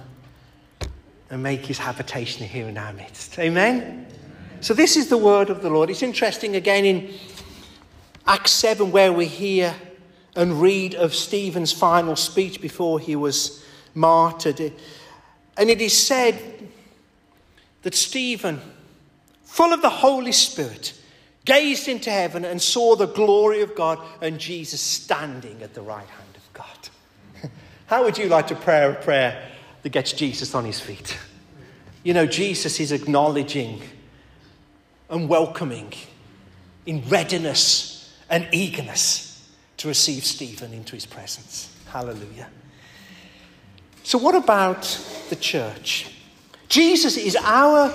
and 1.29 1.41
make 1.41 1.65
His 1.65 1.77
habitation 1.77 2.47
here 2.47 2.67
in 2.67 2.77
our 2.77 2.93
midst. 2.93 3.37
Amen? 3.39 4.07
So, 4.61 4.73
this 4.73 4.95
is 4.95 5.09
the 5.09 5.17
word 5.17 5.49
of 5.49 5.61
the 5.61 5.69
Lord. 5.69 5.89
It's 5.89 6.03
interesting 6.03 6.55
again 6.55 6.85
in 6.85 7.13
Acts 8.25 8.51
7, 8.51 8.91
where 8.91 9.13
we 9.13 9.25
hear 9.27 9.75
and 10.35 10.61
read 10.61 10.95
of 10.95 11.13
Stephen's 11.13 11.71
final 11.71 12.15
speech 12.15 12.61
before 12.61 12.99
he 12.99 13.15
was 13.15 13.63
martyred. 13.93 14.73
And 15.57 15.69
it 15.69 15.81
is 15.81 15.97
said 15.97 16.69
that 17.83 17.95
Stephen 17.95 18.59
full 19.55 19.71
of 19.71 19.81
the 19.81 19.89
Holy 19.89 20.33
Spirit, 20.33 20.93
gazed 21.45 21.87
into 21.87 22.09
heaven 22.09 22.43
and 22.43 22.61
saw 22.61 22.95
the 22.95 23.05
glory 23.05 23.61
of 23.61 23.75
God 23.75 23.99
and 24.21 24.39
Jesus 24.39 24.81
standing 24.81 25.61
at 25.61 25.73
the 25.73 25.81
right 25.81 26.07
hand 26.07 26.35
of 26.35 26.53
God. 26.53 27.51
How 27.87 28.03
would 28.03 28.17
you 28.17 28.27
like 28.27 28.47
to 28.47 28.55
pray 28.55 28.89
a 28.89 28.93
prayer 28.93 29.49
that 29.83 29.89
gets 29.89 30.11
Jesus 30.11 30.55
on 30.55 30.65
his 30.65 30.79
feet? 30.79 31.17
You 32.03 32.13
know, 32.13 32.25
Jesus 32.25 32.79
is 32.79 32.91
acknowledging 32.91 33.81
and 35.09 35.29
welcoming 35.29 35.93
in 36.85 37.07
readiness 37.07 38.15
and 38.29 38.47
eagerness 38.51 39.49
to 39.77 39.87
receive 39.87 40.25
Stephen 40.25 40.73
into 40.73 40.95
his 40.95 41.05
presence. 41.05 41.75
Hallelujah. 41.87 42.49
So, 44.03 44.17
what 44.17 44.35
about 44.35 44.83
the 45.29 45.35
church? 45.35 46.11
Jesus 46.69 47.17
is 47.17 47.35
our 47.35 47.91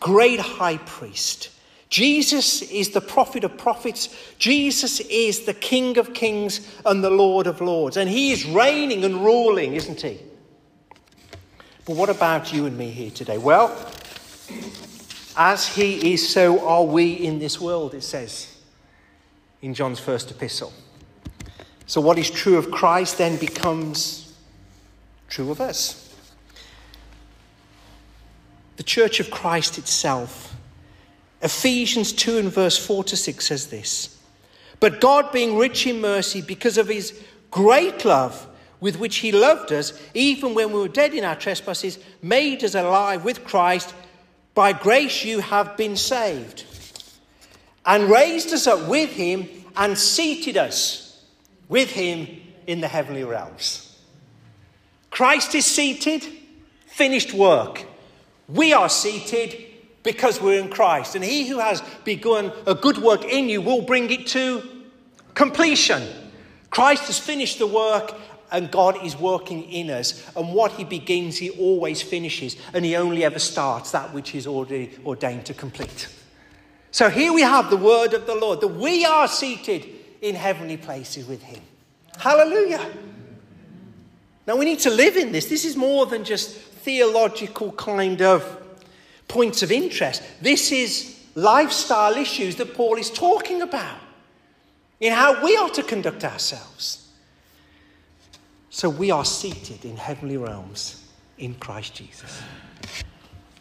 great 0.00 0.40
high 0.40 0.78
priest. 0.78 1.50
Jesus 1.92 2.62
is 2.62 2.88
the 2.92 3.02
prophet 3.02 3.44
of 3.44 3.58
prophets. 3.58 4.08
Jesus 4.38 5.00
is 5.00 5.40
the 5.40 5.52
King 5.52 5.98
of 5.98 6.14
kings 6.14 6.66
and 6.86 7.04
the 7.04 7.10
Lord 7.10 7.46
of 7.46 7.60
lords. 7.60 7.98
And 7.98 8.08
he 8.08 8.32
is 8.32 8.46
reigning 8.46 9.04
and 9.04 9.22
ruling, 9.22 9.74
isn't 9.74 10.00
he? 10.00 10.18
But 11.84 11.96
what 11.96 12.08
about 12.08 12.50
you 12.50 12.64
and 12.64 12.78
me 12.78 12.88
here 12.88 13.10
today? 13.10 13.36
Well, 13.36 13.76
as 15.36 15.68
he 15.68 16.14
is, 16.14 16.26
so 16.26 16.66
are 16.66 16.84
we 16.84 17.12
in 17.12 17.38
this 17.38 17.60
world, 17.60 17.92
it 17.92 18.04
says 18.04 18.56
in 19.60 19.74
John's 19.74 20.00
first 20.00 20.30
epistle. 20.30 20.72
So, 21.84 22.00
what 22.00 22.16
is 22.18 22.30
true 22.30 22.56
of 22.56 22.70
Christ 22.70 23.18
then 23.18 23.36
becomes 23.36 24.34
true 25.28 25.50
of 25.50 25.60
us 25.60 25.98
the 28.78 28.82
church 28.82 29.20
of 29.20 29.30
Christ 29.30 29.76
itself. 29.76 30.51
Ephesians 31.42 32.12
2 32.12 32.38
and 32.38 32.52
verse 32.52 32.78
4 32.78 33.04
to 33.04 33.16
6 33.16 33.44
says 33.44 33.66
this 33.66 34.18
But 34.80 35.00
God, 35.00 35.32
being 35.32 35.56
rich 35.56 35.86
in 35.86 36.00
mercy, 36.00 36.40
because 36.40 36.78
of 36.78 36.88
his 36.88 37.20
great 37.50 38.04
love 38.04 38.46
with 38.80 38.98
which 38.98 39.16
he 39.16 39.32
loved 39.32 39.72
us, 39.72 39.92
even 40.14 40.54
when 40.54 40.72
we 40.72 40.80
were 40.80 40.88
dead 40.88 41.14
in 41.14 41.24
our 41.24 41.36
trespasses, 41.36 41.98
made 42.22 42.64
us 42.64 42.74
alive 42.74 43.24
with 43.24 43.44
Christ. 43.44 43.94
By 44.54 44.72
grace 44.72 45.24
you 45.24 45.40
have 45.40 45.76
been 45.76 45.96
saved, 45.96 46.64
and 47.84 48.10
raised 48.10 48.52
us 48.52 48.66
up 48.66 48.88
with 48.88 49.10
him 49.10 49.48
and 49.76 49.96
seated 49.98 50.56
us 50.56 51.24
with 51.68 51.90
him 51.90 52.28
in 52.66 52.80
the 52.80 52.88
heavenly 52.88 53.24
realms. 53.24 53.98
Christ 55.10 55.54
is 55.54 55.66
seated, 55.66 56.24
finished 56.86 57.32
work. 57.32 57.84
We 58.48 58.72
are 58.72 58.88
seated 58.88 59.71
because 60.02 60.40
we're 60.40 60.60
in 60.60 60.68
Christ. 60.68 61.14
And 61.14 61.24
he 61.24 61.46
who 61.48 61.58
has 61.58 61.82
begun 62.04 62.52
a 62.66 62.74
good 62.74 62.98
work 62.98 63.24
in 63.24 63.48
you 63.48 63.60
will 63.60 63.82
bring 63.82 64.10
it 64.10 64.26
to 64.28 64.62
completion. 65.34 66.02
Christ 66.70 67.04
has 67.04 67.18
finished 67.18 67.58
the 67.58 67.66
work 67.66 68.14
and 68.50 68.70
God 68.70 69.02
is 69.04 69.16
working 69.16 69.64
in 69.64 69.90
us. 69.90 70.30
And 70.36 70.52
what 70.52 70.72
he 70.72 70.84
begins, 70.84 71.38
he 71.38 71.50
always 71.50 72.02
finishes. 72.02 72.56
And 72.74 72.84
he 72.84 72.96
only 72.96 73.24
ever 73.24 73.38
starts 73.38 73.92
that 73.92 74.12
which 74.12 74.34
is 74.34 74.46
already 74.46 74.90
ordained 75.04 75.46
to 75.46 75.54
complete. 75.54 76.08
So 76.90 77.08
here 77.08 77.32
we 77.32 77.40
have 77.42 77.70
the 77.70 77.76
word 77.76 78.12
of 78.12 78.26
the 78.26 78.34
Lord 78.34 78.60
that 78.60 78.68
we 78.68 79.04
are 79.06 79.26
seated 79.26 79.86
in 80.20 80.34
heavenly 80.34 80.76
places 80.76 81.26
with 81.26 81.42
him. 81.42 81.62
Hallelujah. 82.18 82.84
Now 84.46 84.56
we 84.56 84.66
need 84.66 84.80
to 84.80 84.90
live 84.90 85.16
in 85.16 85.32
this. 85.32 85.46
This 85.46 85.64
is 85.64 85.76
more 85.76 86.04
than 86.04 86.24
just 86.24 86.50
theological 86.50 87.72
kind 87.72 88.20
of 88.20 88.61
points 89.28 89.62
of 89.62 89.72
interest. 89.72 90.22
This 90.40 90.72
is 90.72 91.18
lifestyle 91.34 92.16
issues 92.16 92.56
that 92.56 92.74
Paul 92.74 92.96
is 92.96 93.10
talking 93.10 93.62
about 93.62 93.98
in 95.00 95.12
how 95.12 95.42
we 95.44 95.56
are 95.56 95.70
to 95.70 95.82
conduct 95.82 96.24
ourselves. 96.24 97.08
So 98.70 98.88
we 98.88 99.10
are 99.10 99.24
seated 99.24 99.84
in 99.84 99.96
heavenly 99.96 100.36
realms 100.36 101.04
in 101.38 101.54
Christ 101.54 101.94
Jesus. 101.94 102.40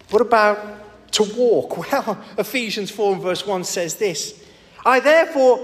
What 0.09 0.21
about 0.21 1.11
to 1.13 1.23
walk? 1.35 1.77
Well, 1.91 2.23
Ephesians 2.37 2.91
4 2.91 3.13
and 3.13 3.21
verse 3.21 3.45
1 3.45 3.63
says 3.63 3.95
this 3.95 4.43
I 4.85 4.99
therefore, 4.99 5.59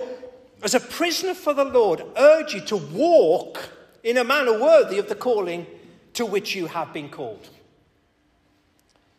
as 0.63 0.73
a 0.73 0.79
prisoner 0.79 1.33
for 1.33 1.53
the 1.53 1.65
Lord, 1.65 2.03
urge 2.17 2.53
you 2.53 2.61
to 2.61 2.77
walk 2.77 3.69
in 4.03 4.17
a 4.17 4.23
manner 4.23 4.59
worthy 4.59 4.99
of 4.99 5.09
the 5.09 5.15
calling 5.15 5.65
to 6.13 6.25
which 6.25 6.55
you 6.55 6.67
have 6.67 6.93
been 6.93 7.09
called. 7.09 7.49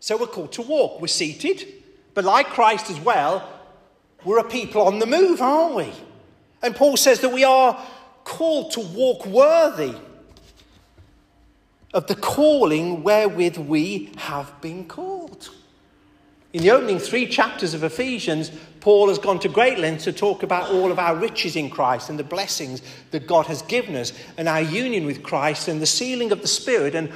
So 0.00 0.16
we're 0.16 0.26
called 0.26 0.52
to 0.52 0.62
walk. 0.62 1.00
We're 1.00 1.08
seated, 1.08 1.66
but 2.14 2.24
like 2.24 2.48
Christ 2.48 2.90
as 2.90 3.00
well, 3.00 3.48
we're 4.24 4.38
a 4.38 4.48
people 4.48 4.82
on 4.82 4.98
the 4.98 5.06
move, 5.06 5.40
aren't 5.40 5.74
we? 5.74 5.92
And 6.62 6.74
Paul 6.74 6.96
says 6.96 7.20
that 7.20 7.32
we 7.32 7.44
are 7.44 7.80
called 8.24 8.72
to 8.72 8.80
walk 8.80 9.26
worthy 9.26 9.94
of 11.94 12.06
the 12.06 12.14
calling 12.14 13.02
wherewith 13.02 13.56
we 13.56 14.12
have 14.16 14.60
been 14.60 14.86
called. 14.86 15.50
In 16.52 16.62
the 16.62 16.70
opening 16.70 16.98
three 16.98 17.26
chapters 17.26 17.74
of 17.74 17.84
Ephesians, 17.84 18.50
Paul 18.80 19.08
has 19.08 19.18
gone 19.18 19.38
to 19.40 19.48
great 19.48 19.78
lengths 19.78 20.04
to 20.04 20.12
talk 20.12 20.42
about 20.42 20.70
all 20.70 20.90
of 20.90 20.98
our 20.98 21.14
riches 21.14 21.56
in 21.56 21.70
Christ 21.70 22.08
and 22.08 22.18
the 22.18 22.24
blessings 22.24 22.82
that 23.10 23.26
God 23.26 23.46
has 23.46 23.62
given 23.62 23.96
us, 23.96 24.12
and 24.36 24.48
our 24.48 24.62
union 24.62 25.04
with 25.06 25.22
Christ, 25.22 25.68
and 25.68 25.80
the 25.80 25.86
sealing 25.86 26.32
of 26.32 26.40
the 26.42 26.48
Spirit, 26.48 26.94
and 26.94 27.10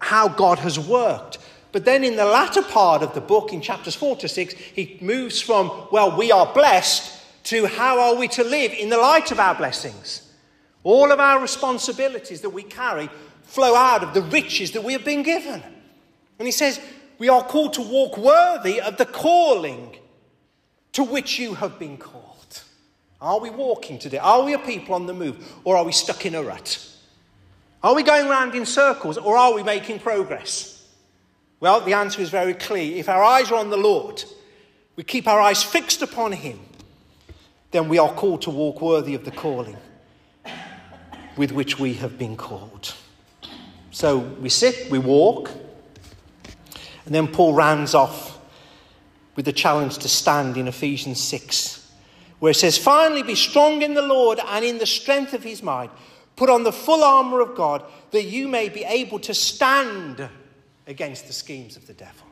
how 0.00 0.28
God 0.28 0.58
has 0.58 0.78
worked. 0.78 1.38
But 1.74 1.84
then 1.84 2.04
in 2.04 2.14
the 2.14 2.24
latter 2.24 2.62
part 2.62 3.02
of 3.02 3.14
the 3.14 3.20
book, 3.20 3.52
in 3.52 3.60
chapters 3.60 3.96
4 3.96 4.14
to 4.18 4.28
6, 4.28 4.54
he 4.54 4.96
moves 5.00 5.40
from, 5.40 5.88
well, 5.90 6.16
we 6.16 6.30
are 6.30 6.46
blessed, 6.54 7.20
to 7.46 7.66
how 7.66 7.98
are 7.98 8.14
we 8.14 8.28
to 8.28 8.44
live 8.44 8.72
in 8.72 8.90
the 8.90 8.96
light 8.96 9.32
of 9.32 9.40
our 9.40 9.56
blessings. 9.56 10.22
All 10.84 11.10
of 11.10 11.18
our 11.18 11.42
responsibilities 11.42 12.42
that 12.42 12.50
we 12.50 12.62
carry 12.62 13.10
flow 13.42 13.74
out 13.74 14.04
of 14.04 14.14
the 14.14 14.22
riches 14.22 14.70
that 14.70 14.84
we 14.84 14.92
have 14.92 15.04
been 15.04 15.24
given. 15.24 15.64
And 16.38 16.46
he 16.46 16.52
says, 16.52 16.80
we 17.18 17.28
are 17.28 17.42
called 17.42 17.72
to 17.72 17.82
walk 17.82 18.18
worthy 18.18 18.80
of 18.80 18.96
the 18.96 19.06
calling 19.06 19.96
to 20.92 21.02
which 21.02 21.40
you 21.40 21.54
have 21.54 21.80
been 21.80 21.96
called. 21.96 22.62
Are 23.20 23.40
we 23.40 23.50
walking 23.50 23.98
today? 23.98 24.18
Are 24.18 24.44
we 24.44 24.52
a 24.52 24.60
people 24.60 24.94
on 24.94 25.06
the 25.06 25.12
move? 25.12 25.44
Or 25.64 25.76
are 25.76 25.84
we 25.84 25.90
stuck 25.90 26.24
in 26.24 26.36
a 26.36 26.42
rut? 26.44 26.88
Are 27.82 27.96
we 27.96 28.04
going 28.04 28.28
round 28.28 28.54
in 28.54 28.64
circles 28.64 29.18
or 29.18 29.36
are 29.36 29.52
we 29.52 29.64
making 29.64 29.98
progress? 29.98 30.73
Well, 31.64 31.80
the 31.80 31.94
answer 31.94 32.20
is 32.20 32.28
very 32.28 32.52
clear. 32.52 32.94
If 32.94 33.08
our 33.08 33.22
eyes 33.24 33.50
are 33.50 33.54
on 33.54 33.70
the 33.70 33.78
Lord, 33.78 34.22
we 34.96 35.02
keep 35.02 35.26
our 35.26 35.40
eyes 35.40 35.62
fixed 35.62 36.02
upon 36.02 36.32
Him, 36.32 36.60
then 37.70 37.88
we 37.88 37.96
are 37.96 38.12
called 38.12 38.42
to 38.42 38.50
walk 38.50 38.82
worthy 38.82 39.14
of 39.14 39.24
the 39.24 39.30
calling 39.30 39.78
with 41.38 41.52
which 41.52 41.78
we 41.78 41.94
have 41.94 42.18
been 42.18 42.36
called. 42.36 42.94
So 43.92 44.18
we 44.18 44.50
sit, 44.50 44.90
we 44.90 44.98
walk, 44.98 45.52
and 47.06 47.14
then 47.14 47.28
Paul 47.28 47.54
rounds 47.54 47.94
off 47.94 48.38
with 49.34 49.46
the 49.46 49.52
challenge 49.54 49.96
to 50.00 50.08
stand 50.10 50.58
in 50.58 50.68
Ephesians 50.68 51.18
6, 51.22 51.90
where 52.40 52.50
it 52.50 52.56
says, 52.56 52.76
Finally, 52.76 53.22
be 53.22 53.34
strong 53.34 53.80
in 53.80 53.94
the 53.94 54.02
Lord 54.02 54.38
and 54.38 54.66
in 54.66 54.76
the 54.76 54.84
strength 54.84 55.32
of 55.32 55.42
his 55.42 55.62
might. 55.62 55.90
Put 56.36 56.50
on 56.50 56.62
the 56.62 56.72
full 56.72 57.02
armour 57.02 57.40
of 57.40 57.56
God 57.56 57.82
that 58.10 58.24
you 58.24 58.48
may 58.48 58.68
be 58.68 58.84
able 58.84 59.18
to 59.20 59.32
stand 59.32 60.28
against 60.86 61.26
the 61.26 61.32
schemes 61.32 61.76
of 61.76 61.86
the 61.86 61.94
devil. 61.94 62.26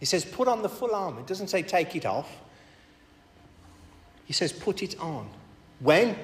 He 0.00 0.06
says, 0.06 0.24
Put 0.24 0.48
on 0.48 0.62
the 0.62 0.68
full 0.68 0.94
armour. 0.94 1.20
It 1.20 1.26
doesn't 1.26 1.48
say 1.48 1.62
take 1.62 1.96
it 1.96 2.06
off. 2.06 2.30
He 4.24 4.32
says, 4.32 4.52
Put 4.52 4.82
it 4.82 4.98
on. 4.98 5.28
When? 5.80 6.16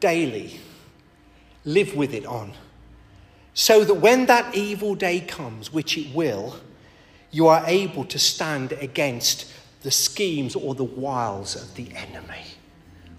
Daily. 0.00 0.60
Live 1.64 1.94
with 1.94 2.14
it 2.14 2.26
on. 2.26 2.52
So 3.54 3.84
that 3.84 3.94
when 3.94 4.26
that 4.26 4.54
evil 4.54 4.94
day 4.94 5.20
comes, 5.20 5.72
which 5.72 5.98
it 5.98 6.14
will, 6.14 6.56
you 7.30 7.46
are 7.48 7.62
able 7.66 8.04
to 8.06 8.18
stand 8.18 8.72
against 8.72 9.52
the 9.82 9.90
schemes 9.90 10.54
or 10.54 10.74
the 10.74 10.84
wiles 10.84 11.56
of 11.56 11.74
the 11.74 11.94
enemy. 11.94 12.44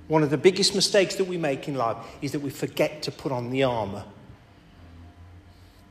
One 0.07 0.23
of 0.23 0.29
the 0.29 0.37
biggest 0.37 0.75
mistakes 0.75 1.15
that 1.15 1.25
we 1.25 1.37
make 1.37 1.67
in 1.67 1.75
life 1.75 1.97
is 2.21 2.31
that 2.31 2.39
we 2.39 2.49
forget 2.49 3.01
to 3.03 3.11
put 3.11 3.31
on 3.31 3.49
the 3.49 3.63
armour. 3.63 4.03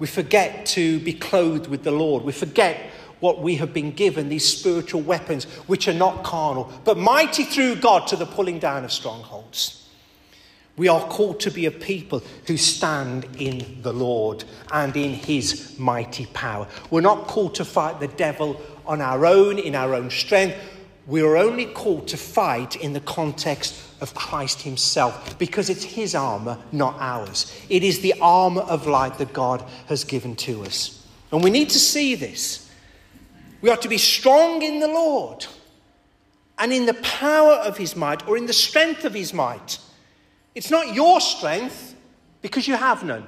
We 0.02 0.08
forget 0.08 0.66
to 0.66 0.98
be 0.98 1.12
clothed 1.12 1.68
with 1.68 1.84
the 1.84 1.92
Lord. 1.92 2.24
We 2.24 2.32
forget 2.32 2.90
what 3.20 3.40
we 3.40 3.54
have 3.54 3.72
been 3.72 3.92
given, 3.92 4.30
these 4.30 4.44
spiritual 4.44 5.00
weapons, 5.00 5.44
which 5.68 5.86
are 5.86 5.94
not 5.94 6.24
carnal, 6.24 6.72
but 6.84 6.98
mighty 6.98 7.44
through 7.44 7.76
God 7.76 8.08
to 8.08 8.16
the 8.16 8.26
pulling 8.26 8.58
down 8.58 8.82
of 8.84 8.90
strongholds. 8.90 9.88
We 10.76 10.88
are 10.88 11.06
called 11.06 11.38
to 11.38 11.52
be 11.52 11.66
a 11.66 11.70
people 11.70 12.20
who 12.48 12.56
stand 12.56 13.28
in 13.38 13.80
the 13.82 13.92
Lord 13.92 14.42
and 14.72 14.96
in 14.96 15.10
his 15.14 15.78
mighty 15.78 16.26
power. 16.26 16.66
We're 16.90 17.00
not 17.00 17.28
called 17.28 17.54
to 17.54 17.64
fight 17.64 18.00
the 18.00 18.08
devil 18.08 18.60
on 18.84 19.00
our 19.00 19.24
own, 19.24 19.60
in 19.60 19.76
our 19.76 19.94
own 19.94 20.10
strength. 20.10 20.56
We 21.12 21.20
are 21.20 21.36
only 21.36 21.66
called 21.66 22.08
to 22.08 22.16
fight 22.16 22.74
in 22.76 22.94
the 22.94 23.00
context 23.00 23.74
of 24.00 24.14
Christ 24.14 24.62
himself 24.62 25.38
because 25.38 25.68
it's 25.68 25.84
his 25.84 26.14
armour, 26.14 26.56
not 26.72 26.96
ours. 26.98 27.54
It 27.68 27.84
is 27.84 28.00
the 28.00 28.14
armour 28.18 28.62
of 28.62 28.86
light 28.86 29.18
that 29.18 29.34
God 29.34 29.62
has 29.88 30.04
given 30.04 30.34
to 30.36 30.62
us. 30.62 31.06
And 31.30 31.44
we 31.44 31.50
need 31.50 31.68
to 31.68 31.78
see 31.78 32.14
this. 32.14 32.70
We 33.60 33.68
are 33.68 33.76
to 33.76 33.90
be 33.90 33.98
strong 33.98 34.62
in 34.62 34.80
the 34.80 34.88
Lord 34.88 35.44
and 36.56 36.72
in 36.72 36.86
the 36.86 36.94
power 36.94 37.56
of 37.56 37.76
his 37.76 37.94
might 37.94 38.26
or 38.26 38.38
in 38.38 38.46
the 38.46 38.54
strength 38.54 39.04
of 39.04 39.12
his 39.12 39.34
might. 39.34 39.80
It's 40.54 40.70
not 40.70 40.94
your 40.94 41.20
strength 41.20 41.94
because 42.40 42.66
you 42.66 42.76
have 42.76 43.04
none. 43.04 43.26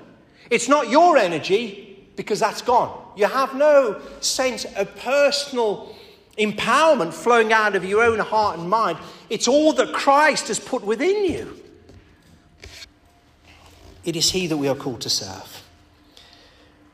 It's 0.49 0.70
not 0.70 0.88
your 0.88 1.18
energy 1.18 2.09
because 2.16 2.40
that's 2.40 2.62
gone. 2.62 2.99
You 3.14 3.27
have 3.27 3.55
no 3.55 4.01
sense 4.20 4.64
of 4.64 4.97
personal 4.97 5.94
empowerment 6.38 7.12
flowing 7.14 7.53
out 7.53 7.77
of 7.77 7.85
your 7.85 8.03
own 8.03 8.18
heart 8.18 8.59
and 8.59 8.68
mind. 8.68 8.99
It's 9.31 9.49
all 9.49 9.73
that 9.75 9.92
Christ 9.92 10.49
has 10.49 10.59
put 10.59 10.83
within 10.83 11.25
you. 11.31 11.61
It 14.05 14.16
is 14.16 14.31
He 14.31 14.47
that 14.49 14.57
we 14.57 14.68
are 14.68 14.75
called 14.75 15.01
to 15.03 15.11
serve. 15.11 15.62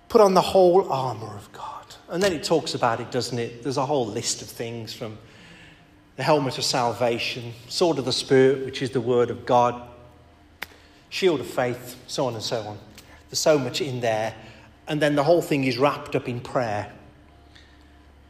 Put 0.08 0.20
on 0.20 0.34
the 0.34 0.40
whole 0.40 0.90
armour 0.92 1.34
of 1.36 1.52
God. 1.52 1.66
And 2.08 2.22
then 2.22 2.32
it 2.32 2.42
talks 2.42 2.74
about 2.74 3.00
it, 3.00 3.10
doesn't 3.10 3.38
it? 3.38 3.62
There's 3.62 3.76
a 3.76 3.86
whole 3.86 4.06
list 4.06 4.42
of 4.42 4.48
things 4.48 4.92
from 4.92 5.18
the 6.16 6.22
helmet 6.22 6.58
of 6.58 6.64
salvation, 6.64 7.52
sword 7.68 7.98
of 7.98 8.04
the 8.04 8.12
Spirit, 8.12 8.64
which 8.64 8.82
is 8.82 8.90
the 8.90 9.00
word 9.00 9.30
of 9.30 9.46
God, 9.46 9.80
shield 11.08 11.40
of 11.40 11.46
faith, 11.46 11.96
so 12.06 12.26
on 12.26 12.34
and 12.34 12.42
so 12.42 12.60
on. 12.62 12.78
There's 13.28 13.38
so 13.38 13.58
much 13.58 13.80
in 13.80 14.00
there. 14.00 14.34
And 14.88 15.00
then 15.00 15.14
the 15.14 15.22
whole 15.22 15.40
thing 15.40 15.64
is 15.64 15.78
wrapped 15.78 16.16
up 16.16 16.28
in 16.28 16.40
prayer. 16.40 16.92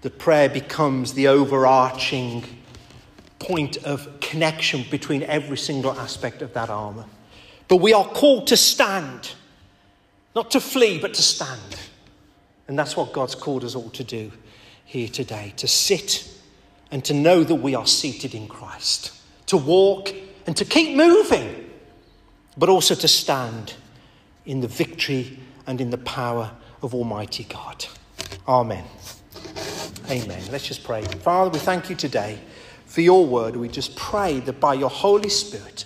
That 0.03 0.19
prayer 0.19 0.49
becomes 0.49 1.13
the 1.13 1.29
overarching 1.29 2.45
point 3.39 3.77
of 3.85 4.21
connection 4.21 4.85
between 4.91 5.23
every 5.23 5.59
single 5.59 5.93
aspect 5.93 6.43
of 6.43 6.53
that 6.55 6.71
armour. 6.71 7.05
But 7.69 7.77
we 7.77 7.93
are 7.93 8.05
called 8.05 8.47
to 8.49 8.57
stand, 8.57 9.33
not 10.35 10.51
to 10.53 10.61
flee, 10.61 10.99
but 10.99 11.15
to 11.15 11.23
stand. 11.23 11.77
And 12.69 12.79
that's 12.79 12.97
what 12.97 13.13
God's 13.13 13.35
called 13.35 13.65
us 13.65 13.75
all 13.75 13.91
to 13.91 14.05
do 14.05 14.33
here 14.85 15.09
today 15.09 15.53
to 15.57 15.69
sit 15.69 16.29
and 16.91 17.05
to 17.05 17.15
know 17.15 17.45
that 17.45 17.55
we 17.57 17.75
are 17.75 17.87
seated 17.87 18.35
in 18.35 18.49
Christ, 18.49 19.13
to 19.47 19.57
walk 19.57 20.13
and 20.47 20.57
to 20.57 20.65
keep 20.65 20.97
moving 20.97 21.61
but 22.57 22.69
also 22.69 22.95
to 22.95 23.09
stand 23.09 23.75
in 24.45 24.61
the 24.61 24.69
victory 24.69 25.39
and 25.67 25.81
in 25.81 25.91
the 25.91 25.99
power 25.99 26.53
of 26.83 26.95
Almighty 26.95 27.45
God. 27.45 27.87
Amen. 28.47 28.85
Amen. 30.11 30.43
Let's 30.51 30.67
just 30.67 30.83
pray. 30.83 31.03
Father, 31.05 31.51
we 31.51 31.61
thank 31.61 31.89
you 31.89 31.95
today 31.95 32.41
for 32.87 33.01
your 33.01 33.25
word. 33.25 33.55
We 33.55 33.69
just 33.69 33.95
pray 33.95 34.41
that 34.41 34.59
by 34.59 34.75
your 34.75 34.91
Holy 34.91 35.29
Spirit, 35.29 35.85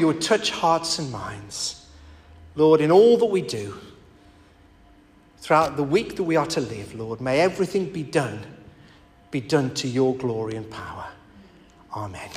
you 0.00 0.08
would 0.08 0.20
touch 0.20 0.50
hearts 0.50 0.98
and 0.98 1.12
minds. 1.12 1.86
Lord, 2.56 2.80
in 2.80 2.90
all 2.90 3.16
that 3.18 3.26
we 3.26 3.42
do, 3.42 3.78
throughout 5.38 5.76
the 5.76 5.84
week 5.84 6.16
that 6.16 6.24
we 6.24 6.34
are 6.34 6.46
to 6.46 6.60
live, 6.60 6.94
Lord, 6.94 7.20
may 7.20 7.40
everything 7.40 7.92
be 7.92 8.02
done, 8.02 8.40
be 9.30 9.40
done 9.40 9.72
to 9.74 9.86
your 9.86 10.16
glory 10.16 10.56
and 10.56 10.68
power. 10.68 11.06
Amen. 11.94 12.30